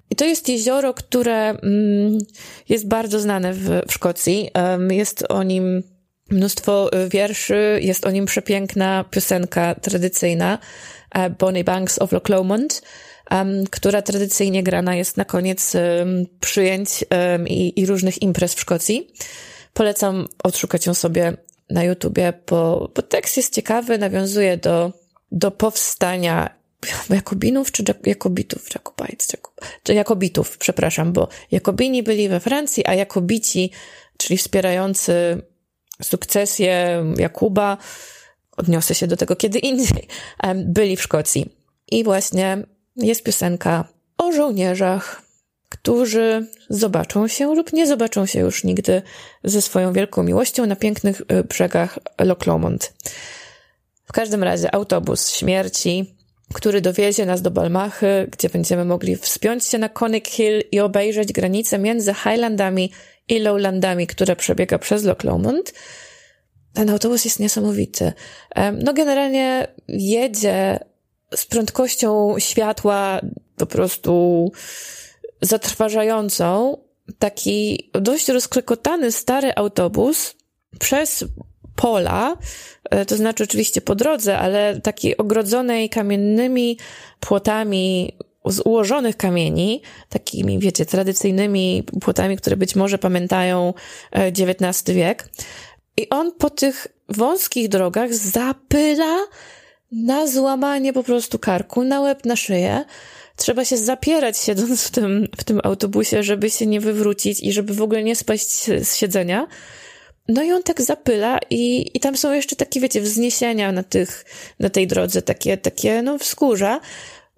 I 0.10 0.16
to 0.16 0.26
jest 0.26 0.50
jezioro, 0.50 0.94
które 0.94 1.50
mm, 1.50 2.18
jest 2.70 2.88
bardzo 2.88 3.20
znane 3.20 3.54
w, 3.54 3.82
w 3.88 3.94
Szkocji. 3.94 4.50
Jest 4.90 5.24
o 5.30 5.44
nim 5.44 5.84
mnóstwo 6.30 6.90
wierszy, 7.10 7.80
jest 7.82 8.06
o 8.06 8.12
nim 8.12 8.26
przepiękna 8.26 9.06
piosenka 9.12 9.76
tradycyjna 9.76 10.60
e, 11.12 11.30
Bonnie 11.30 11.64
Banks 11.64 12.00
of 12.02 12.12
Loch 12.12 12.30
Lomond 12.30 12.82
która 13.72 14.02
tradycyjnie 14.02 14.64
grana 14.64 14.96
jest 14.96 15.18
na 15.18 15.26
koniec 15.26 15.74
przyjęć 16.40 17.06
i, 17.48 17.80
i 17.80 17.86
różnych 17.86 18.22
imprez 18.22 18.54
w 18.54 18.60
Szkocji. 18.60 19.14
Polecam 19.74 20.28
odszukać 20.44 20.86
ją 20.86 20.94
sobie 20.94 21.38
na 21.70 21.84
YouTubie, 21.84 22.34
bo, 22.50 22.92
bo 22.96 23.02
tekst 23.02 23.38
jest 23.38 23.54
ciekawy, 23.54 23.98
nawiązuje 23.98 24.58
do, 24.58 24.94
do 25.32 25.52
powstania 25.52 26.57
Jakobinów 27.10 27.72
czy 27.72 27.84
Jakobitów, 28.06 28.74
Jacobites, 28.76 29.28
Jacob, 29.34 29.54
czy 29.84 29.94
Jakobitów, 29.94 30.58
przepraszam, 30.58 31.14
bo 31.14 31.28
Jakobini 31.52 32.04
byli 32.04 32.30
we 32.30 32.40
Francji, 32.40 32.88
a 32.88 32.94
Jakobici, 32.94 33.72
czyli 34.18 34.38
wspierający 34.38 35.42
sukcesję 36.04 37.04
Jakuba, 37.18 37.78
odniosę 38.58 38.96
się 38.96 39.08
do 39.08 39.18
tego 39.18 39.36
kiedy 39.36 39.60
indziej, 39.60 40.08
byli 40.56 40.98
w 40.98 41.02
Szkocji. 41.02 41.50
I 41.92 42.04
właśnie 42.04 42.64
jest 42.96 43.24
piosenka 43.24 43.88
o 44.18 44.32
żołnierzach, 44.32 45.22
którzy 45.70 46.48
zobaczą 46.70 47.28
się 47.28 47.56
lub 47.56 47.74
nie 47.74 47.88
zobaczą 47.88 48.26
się 48.26 48.40
już 48.40 48.64
nigdy 48.64 49.02
ze 49.44 49.62
swoją 49.62 49.94
wielką 49.94 50.24
miłością 50.24 50.66
na 50.66 50.76
pięknych 50.76 51.22
y, 51.22 51.44
brzegach 51.44 52.00
Loch 52.20 52.46
Lomond. 52.46 52.94
W 54.06 54.12
każdym 54.12 54.44
razie 54.44 54.76
autobus 54.76 55.32
śmierci, 55.32 56.17
który 56.54 56.82
dowiezie 56.82 57.26
nas 57.26 57.42
do 57.42 57.52
Balmachy, 57.52 58.28
gdzie 58.32 58.50
będziemy 58.50 58.86
mogli 58.86 59.16
wspiąć 59.16 59.66
się 59.66 59.78
na 59.78 59.90
Conic 59.90 60.28
Hill 60.28 60.64
i 60.72 60.80
obejrzeć 60.80 61.34
granicę 61.34 61.78
między 61.78 62.14
Highlandami 62.14 62.92
i 63.28 63.40
Lowlandami, 63.40 64.08
która 64.08 64.36
przebiega 64.36 64.80
przez 64.80 65.04
Loch 65.04 65.24
Lomond. 65.24 65.74
Ten 66.74 66.90
autobus 66.90 67.26
jest 67.26 67.40
niesamowity. 67.40 68.14
No 68.74 68.94
generalnie 68.94 69.68
jedzie 69.88 70.80
z 71.36 71.46
prędkością 71.46 72.36
światła 72.40 73.22
po 73.58 73.66
prostu 73.66 74.52
zatrważającą 75.42 76.78
taki 77.20 77.90
dość 77.94 78.30
rozklekotany 78.30 79.12
stary 79.12 79.52
autobus 79.56 80.36
przez 80.80 81.26
pola, 81.78 82.38
e, 82.90 83.06
to 83.06 83.18
znaczy 83.18 83.44
oczywiście 83.44 83.82
po 83.82 83.96
drodze, 83.96 84.38
ale 84.38 84.82
takiej 84.82 85.18
ogrodzonej 85.18 85.90
kamiennymi 85.90 86.78
płotami 87.20 88.14
z 88.46 88.60
ułożonych 88.60 89.18
kamieni, 89.18 89.82
takimi, 90.10 90.60
wiecie, 90.60 90.86
tradycyjnymi 90.86 91.84
płotami, 92.02 92.38
które 92.38 92.58
być 92.58 92.76
może 92.76 92.98
pamiętają 92.98 93.74
XIX 94.12 94.90
e, 94.90 94.94
wiek. 94.94 95.30
I 95.98 96.10
on 96.10 96.32
po 96.32 96.50
tych 96.50 96.88
wąskich 97.10 97.70
drogach 97.70 98.14
zapyla 98.14 99.18
na 99.92 100.28
złamanie 100.28 100.94
po 100.94 101.04
prostu 101.04 101.40
karku, 101.40 101.84
na 101.84 102.02
łeb, 102.02 102.26
na 102.26 102.36
szyję. 102.36 102.86
Trzeba 103.36 103.66
się 103.66 103.78
zapierać 103.78 104.38
siedząc 104.38 104.84
w 104.84 104.92
tym, 104.92 105.28
w 105.38 105.44
tym 105.44 105.60
autobusie, 105.64 106.24
żeby 106.24 106.50
się 106.50 106.66
nie 106.66 106.80
wywrócić 106.80 107.44
i 107.44 107.52
żeby 107.52 107.74
w 107.74 107.82
ogóle 107.82 108.04
nie 108.04 108.16
spaść 108.16 108.50
z 108.66 108.96
siedzenia. 108.96 109.48
No 110.28 110.44
i 110.44 110.52
on 110.52 110.64
tak 110.64 110.82
zapyla 110.82 111.40
i, 111.50 111.92
i 111.94 112.00
tam 112.00 112.18
są 112.18 112.34
jeszcze 112.34 112.56
takie, 112.56 112.80
wiecie, 112.80 113.02
wzniesienia 113.02 113.72
na 113.72 113.84
tych, 113.84 114.26
na 114.60 114.70
tej 114.70 114.88
drodze, 114.88 115.22
takie, 115.22 115.58
takie, 115.58 116.02
no 116.02 116.18
wzgórza. 116.18 116.80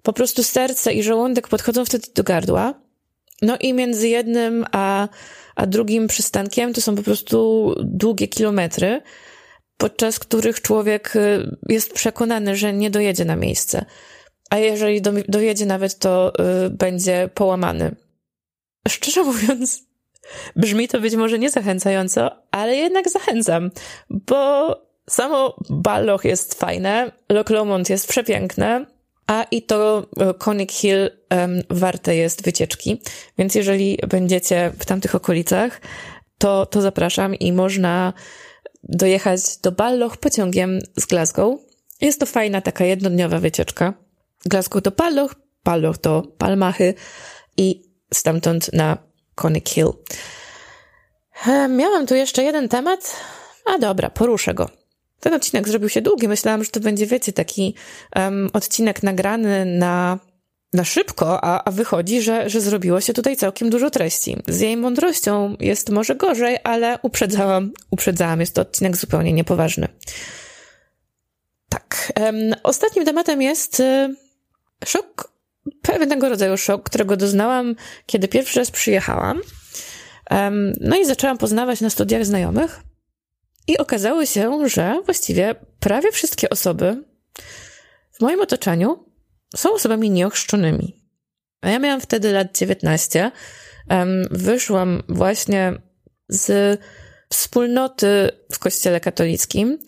Po 0.02 0.12
prostu 0.12 0.42
serce 0.42 0.92
i 0.92 1.02
żołądek 1.02 1.48
podchodzą 1.48 1.84
wtedy 1.84 2.08
do 2.14 2.22
gardła. 2.22 2.74
No 3.42 3.56
i 3.60 3.72
między 3.72 4.08
jednym 4.08 4.64
a, 4.72 5.08
a 5.56 5.66
drugim 5.66 6.08
przystankiem 6.08 6.72
to 6.72 6.80
są 6.80 6.96
po 6.96 7.02
prostu 7.02 7.74
długie 7.78 8.28
kilometry 8.28 9.02
podczas 9.80 10.18
których 10.18 10.60
człowiek 10.60 11.16
y, 11.16 11.56
jest 11.68 11.92
przekonany, 11.92 12.56
że 12.56 12.72
nie 12.72 12.90
dojedzie 12.90 13.24
na 13.24 13.36
miejsce. 13.36 13.84
A 14.50 14.58
jeżeli 14.58 15.02
do, 15.02 15.12
dojedzie 15.28 15.66
nawet, 15.66 15.98
to 15.98 16.32
y, 16.66 16.70
będzie 16.70 17.30
połamany. 17.34 17.96
Szczerze 18.88 19.24
mówiąc, 19.30 19.82
brzmi 20.56 20.88
to 20.88 21.00
być 21.00 21.16
może 21.16 21.38
niezachęcająco, 21.38 22.30
ale 22.50 22.76
jednak 22.76 23.10
zachęcam, 23.10 23.70
bo 24.10 24.76
samo 25.10 25.56
Balloch 25.70 26.24
jest 26.24 26.54
fajne, 26.54 27.12
Loch 27.28 27.50
Lomond 27.50 27.90
jest 27.90 28.08
przepiękne, 28.08 28.86
a 29.26 29.46
i 29.50 29.62
to 29.62 30.06
y, 30.30 30.34
Conic 30.34 30.72
Hill 30.72 31.10
um, 31.30 31.62
warte 31.70 32.16
jest 32.16 32.44
wycieczki. 32.44 33.00
Więc 33.38 33.54
jeżeli 33.54 33.98
będziecie 34.08 34.72
w 34.78 34.84
tamtych 34.84 35.14
okolicach, 35.14 35.80
to, 36.38 36.66
to 36.66 36.80
zapraszam 36.80 37.34
i 37.34 37.52
można 37.52 38.12
dojechać 38.82 39.40
do 39.62 39.72
Balloch 39.72 40.16
pociągiem 40.16 40.78
z 40.96 41.06
Glasgow. 41.06 41.58
Jest 42.00 42.20
to 42.20 42.26
fajna 42.26 42.60
taka 42.60 42.84
jednodniowa 42.84 43.38
wycieczka. 43.38 43.94
Glasgow 44.44 44.82
do 44.82 44.90
Balloch, 44.90 45.34
Balloch 45.64 45.98
do 45.98 46.22
Palmachy 46.38 46.94
i 47.56 47.82
stamtąd 48.14 48.72
na 48.72 49.09
Conic 49.34 49.70
Hill. 49.70 49.92
E, 51.46 51.68
miałam 51.68 52.06
tu 52.06 52.14
jeszcze 52.14 52.42
jeden 52.42 52.68
temat, 52.68 53.16
a 53.64 53.78
dobra, 53.78 54.10
poruszę 54.10 54.54
go. 54.54 54.70
ten 55.20 55.34
odcinek 55.34 55.68
zrobił 55.68 55.88
się 55.88 56.02
długi. 56.02 56.28
Myślałam, 56.28 56.64
że 56.64 56.70
to 56.70 56.80
będzie, 56.80 57.06
wiecie, 57.06 57.32
taki 57.32 57.74
um, 58.16 58.50
odcinek 58.52 59.02
nagrany 59.02 59.64
na, 59.64 60.18
na 60.72 60.84
szybko, 60.84 61.44
a, 61.44 61.64
a 61.64 61.70
wychodzi, 61.70 62.22
że, 62.22 62.50
że 62.50 62.60
zrobiło 62.60 63.00
się 63.00 63.12
tutaj 63.12 63.36
całkiem 63.36 63.70
dużo 63.70 63.90
treści. 63.90 64.36
Z 64.48 64.60
jej 64.60 64.76
mądrością 64.76 65.56
jest 65.60 65.90
może 65.90 66.14
gorzej, 66.14 66.58
ale 66.64 66.98
uprzedzałam, 67.02 67.72
uprzedzałam, 67.90 68.40
jest 68.40 68.54
to 68.54 68.62
odcinek 68.62 68.96
zupełnie 68.96 69.32
niepoważny. 69.32 69.88
Tak. 71.68 72.12
Um, 72.20 72.54
ostatnim 72.62 73.04
tematem 73.04 73.42
jest 73.42 73.80
y, 73.80 74.14
szok, 74.86 75.32
pewnego 75.82 76.28
rodzaju 76.28 76.56
szok, 76.56 76.82
którego 76.82 77.16
doznałam, 77.16 77.76
kiedy 78.06 78.28
pierwszy 78.28 78.58
raz 78.58 78.70
przyjechałam. 78.70 79.40
No 80.80 80.96
i 80.96 81.04
zaczęłam 81.04 81.38
poznawać 81.38 81.80
na 81.80 81.90
studiach 81.90 82.26
znajomych. 82.26 82.80
I 83.68 83.78
okazało 83.78 84.26
się, 84.26 84.68
że 84.68 85.02
właściwie 85.04 85.54
prawie 85.80 86.12
wszystkie 86.12 86.50
osoby 86.50 87.04
w 88.12 88.20
moim 88.20 88.40
otoczeniu 88.40 89.04
są 89.56 89.72
osobami 89.72 90.10
nieochrzczonymi. 90.10 90.96
A 91.60 91.70
ja 91.70 91.78
miałam 91.78 92.00
wtedy 92.00 92.32
lat 92.32 92.58
19. 92.58 93.30
Um, 93.90 94.22
wyszłam 94.30 95.02
właśnie 95.08 95.72
z 96.28 96.80
wspólnoty 97.28 98.30
w 98.52 98.58
kościele 98.58 99.00
katolickim 99.00 99.78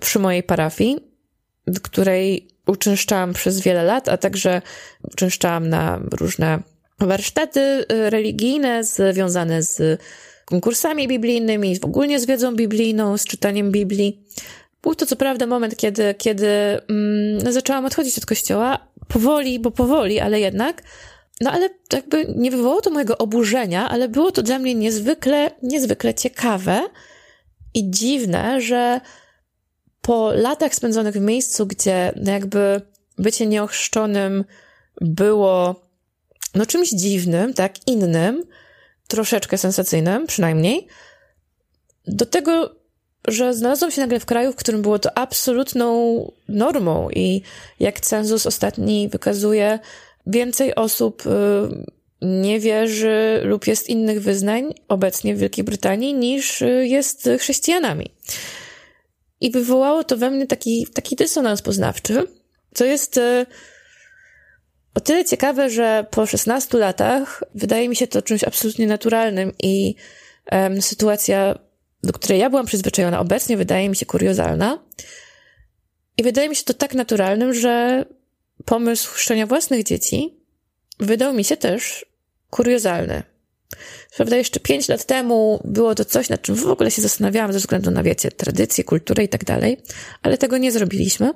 przy 0.00 0.18
mojej 0.18 0.42
parafii, 0.42 0.98
w 1.66 1.80
której 1.80 2.48
uczęszczałam 2.70 3.32
przez 3.32 3.60
wiele 3.60 3.82
lat, 3.82 4.08
a 4.08 4.16
także 4.16 4.62
uczęszczałam 5.02 5.68
na 5.68 6.00
różne 6.20 6.62
warsztaty 6.98 7.60
y, 7.60 8.10
religijne 8.10 8.84
związane 8.84 9.62
z 9.62 10.00
konkursami 10.44 11.08
biblijnymi, 11.08 11.78
w 11.78 11.84
ogóle 11.84 12.20
z 12.20 12.26
wiedzą 12.26 12.56
biblijną, 12.56 13.18
z 13.18 13.24
czytaniem 13.24 13.70
Biblii. 13.70 14.24
Był 14.82 14.94
to 14.94 15.06
co 15.06 15.16
prawda 15.16 15.46
moment, 15.46 15.76
kiedy, 15.76 16.14
kiedy 16.18 16.48
mm, 16.48 17.52
zaczęłam 17.52 17.84
odchodzić 17.84 18.18
od 18.18 18.26
kościoła, 18.26 18.78
powoli, 19.08 19.58
bo 19.58 19.70
powoli, 19.70 20.20
ale 20.20 20.40
jednak. 20.40 20.82
No 21.40 21.50
ale 21.50 21.68
jakby 21.92 22.34
nie 22.36 22.50
wywołało 22.50 22.80
to 22.80 22.90
mojego 22.90 23.18
oburzenia, 23.18 23.88
ale 23.88 24.08
było 24.08 24.32
to 24.32 24.42
dla 24.42 24.58
mnie 24.58 24.74
niezwykle, 24.74 25.50
niezwykle 25.62 26.14
ciekawe 26.14 26.80
i 27.74 27.90
dziwne, 27.90 28.60
że 28.60 29.00
po 30.00 30.32
latach 30.32 30.74
spędzonych 30.74 31.14
w 31.14 31.20
miejscu, 31.20 31.66
gdzie 31.66 32.12
jakby 32.24 32.80
bycie 33.18 33.46
nieochrzczonym 33.46 34.44
było 35.00 35.80
no 36.54 36.66
czymś 36.66 36.90
dziwnym, 36.90 37.54
tak, 37.54 37.88
innym, 37.88 38.44
troszeczkę 39.08 39.58
sensacyjnym, 39.58 40.26
przynajmniej, 40.26 40.86
do 42.06 42.26
tego, 42.26 42.74
że 43.28 43.54
znalazłam 43.54 43.90
się 43.90 44.00
nagle 44.00 44.20
w 44.20 44.26
kraju, 44.26 44.52
w 44.52 44.56
którym 44.56 44.82
było 44.82 44.98
to 44.98 45.18
absolutną 45.18 46.32
normą 46.48 47.10
i 47.10 47.42
jak 47.80 48.00
cenzus 48.00 48.46
ostatni 48.46 49.08
wykazuje, 49.08 49.78
więcej 50.26 50.74
osób 50.74 51.26
y, 51.26 51.30
nie 52.22 52.60
wierzy 52.60 53.40
lub 53.44 53.66
jest 53.66 53.88
innych 53.88 54.22
wyznań 54.22 54.74
obecnie 54.88 55.34
w 55.34 55.38
Wielkiej 55.38 55.64
Brytanii 55.64 56.14
niż 56.14 56.62
y, 56.62 56.86
jest 56.86 57.28
chrześcijanami. 57.38 58.10
I 59.40 59.50
wywołało 59.50 60.04
to 60.04 60.16
we 60.16 60.30
mnie 60.30 60.46
taki, 60.46 60.86
taki 60.94 61.16
dysonans 61.16 61.62
poznawczy, 61.62 62.26
co 62.74 62.84
jest 62.84 63.16
y, 63.16 63.46
o 64.94 65.00
tyle 65.00 65.24
ciekawe, 65.24 65.70
że 65.70 66.06
po 66.10 66.26
16 66.26 66.78
latach 66.78 67.44
wydaje 67.54 67.88
mi 67.88 67.96
się 67.96 68.06
to 68.06 68.22
czymś 68.22 68.44
absolutnie 68.44 68.86
naturalnym 68.86 69.52
i 69.62 69.94
um, 70.52 70.82
sytuacja, 70.82 71.58
do 72.02 72.12
której 72.12 72.38
ja 72.38 72.50
byłam 72.50 72.66
przyzwyczajona 72.66 73.20
obecnie, 73.20 73.56
wydaje 73.56 73.88
mi 73.88 73.96
się 73.96 74.06
kuriozalna. 74.06 74.78
I 76.16 76.22
wydaje 76.22 76.48
mi 76.48 76.56
się 76.56 76.64
to 76.64 76.74
tak 76.74 76.94
naturalnym, 76.94 77.54
że 77.54 78.04
pomysł 78.64 79.10
chrzczenia 79.10 79.46
własnych 79.46 79.84
dzieci 79.84 80.36
wydał 80.98 81.34
mi 81.34 81.44
się 81.44 81.56
też 81.56 82.06
kuriozalny. 82.50 83.22
Prawda, 84.16 84.36
jeszcze 84.36 84.60
pięć 84.60 84.88
lat 84.88 85.04
temu 85.04 85.60
było 85.64 85.94
to 85.94 86.04
coś, 86.04 86.28
nad 86.28 86.42
czym 86.42 86.54
w 86.54 86.66
ogóle 86.66 86.90
się 86.90 87.02
zastanawiałam 87.02 87.52
ze 87.52 87.58
względu 87.58 87.90
na, 87.90 88.02
wiecie, 88.02 88.30
tradycję, 88.30 88.84
kulturę 88.84 89.24
i 89.24 89.28
tak 89.28 89.44
dalej, 89.44 89.76
ale 90.22 90.38
tego 90.38 90.58
nie 90.58 90.72
zrobiliśmy. 90.72 91.32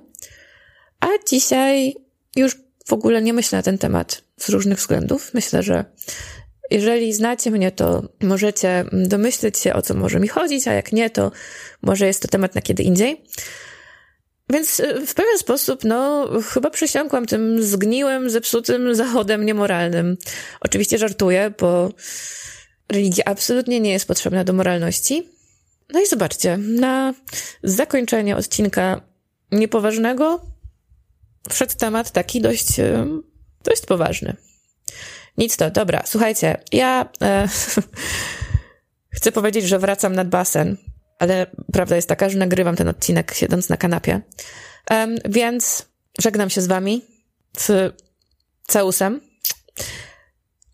A 1.00 1.06
dzisiaj 1.28 1.94
już 2.36 2.56
w 2.86 2.92
ogóle 2.92 3.22
nie 3.22 3.32
myślę 3.32 3.58
na 3.58 3.62
ten 3.62 3.78
temat 3.78 4.22
z 4.36 4.48
różnych 4.48 4.78
względów. 4.78 5.34
Myślę, 5.34 5.62
że 5.62 5.84
jeżeli 6.70 7.12
znacie 7.12 7.50
mnie, 7.50 7.72
to 7.72 8.08
możecie 8.22 8.84
domyśleć 8.92 9.58
się, 9.58 9.72
o 9.72 9.82
co 9.82 9.94
może 9.94 10.20
mi 10.20 10.28
chodzić, 10.28 10.68
a 10.68 10.72
jak 10.72 10.92
nie, 10.92 11.10
to 11.10 11.32
może 11.82 12.06
jest 12.06 12.22
to 12.22 12.28
temat 12.28 12.54
na 12.54 12.62
kiedy 12.62 12.82
indziej. 12.82 13.24
Więc 14.50 14.80
y, 14.80 15.06
w 15.06 15.14
pewien 15.14 15.38
sposób, 15.38 15.84
no, 15.84 16.28
chyba 16.48 16.70
przysiągłam 16.70 17.26
tym 17.26 17.62
zgniłym, 17.62 18.30
zepsutym 18.30 18.94
zachodem 18.94 19.46
niemoralnym. 19.46 20.16
Oczywiście 20.60 20.98
żartuję, 20.98 21.52
bo 21.60 21.90
religia 22.92 23.24
absolutnie 23.24 23.80
nie 23.80 23.92
jest 23.92 24.08
potrzebna 24.08 24.44
do 24.44 24.52
moralności. 24.52 25.28
No 25.92 26.00
i 26.00 26.06
zobaczcie, 26.06 26.56
na 26.56 27.14
zakończenie 27.62 28.36
odcinka 28.36 29.00
niepoważnego 29.52 30.40
wszedł 31.50 31.74
temat 31.78 32.10
taki 32.10 32.40
dość, 32.40 32.68
dość 33.64 33.86
poważny. 33.86 34.36
Nic 35.38 35.56
to, 35.56 35.70
dobra, 35.70 36.02
słuchajcie, 36.06 36.56
ja 36.72 37.08
e, 37.22 37.48
chcę 39.16 39.32
powiedzieć, 39.32 39.64
że 39.64 39.78
wracam 39.78 40.14
nad 40.14 40.28
basen, 40.28 40.76
ale 41.18 41.46
prawda 41.72 41.96
jest 41.96 42.08
taka, 42.08 42.28
że 42.28 42.38
nagrywam 42.38 42.76
ten 42.76 42.88
odcinek 42.88 43.34
siedząc 43.34 43.68
na 43.68 43.76
kanapie. 43.76 44.20
Um, 44.90 45.16
więc 45.24 45.86
żegnam 46.18 46.50
się 46.50 46.60
z 46.60 46.66
wami 46.66 47.04
z 47.58 47.94
całusem. 48.66 49.20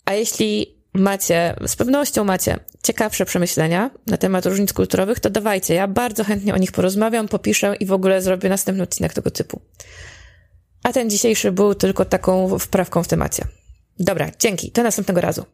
A 0.04 0.14
jeśli 0.14 0.80
macie, 0.94 1.54
z 1.66 1.76
pewnością 1.76 2.24
macie 2.24 2.58
ciekawsze 2.82 3.24
przemyślenia 3.24 3.90
na 4.06 4.16
temat 4.16 4.46
różnic 4.46 4.72
kulturowych, 4.72 5.20
to 5.20 5.30
dawajcie. 5.30 5.74
Ja 5.74 5.88
bardzo 5.88 6.24
chętnie 6.24 6.54
o 6.54 6.56
nich 6.56 6.72
porozmawiam, 6.72 7.28
popiszę 7.28 7.76
i 7.80 7.86
w 7.86 7.92
ogóle 7.92 8.22
zrobię 8.22 8.48
następny 8.48 8.82
odcinek 8.82 9.14
tego 9.14 9.30
typu. 9.30 9.60
A 10.82 10.92
ten 10.92 11.10
dzisiejszy 11.10 11.52
był 11.52 11.74
tylko 11.74 12.04
taką 12.04 12.58
wprawką 12.58 13.02
w 13.02 13.08
temacie. 13.08 13.44
Dobra, 13.98 14.30
dzięki. 14.38 14.72
Do 14.72 14.82
następnego 14.82 15.20
razu. 15.20 15.44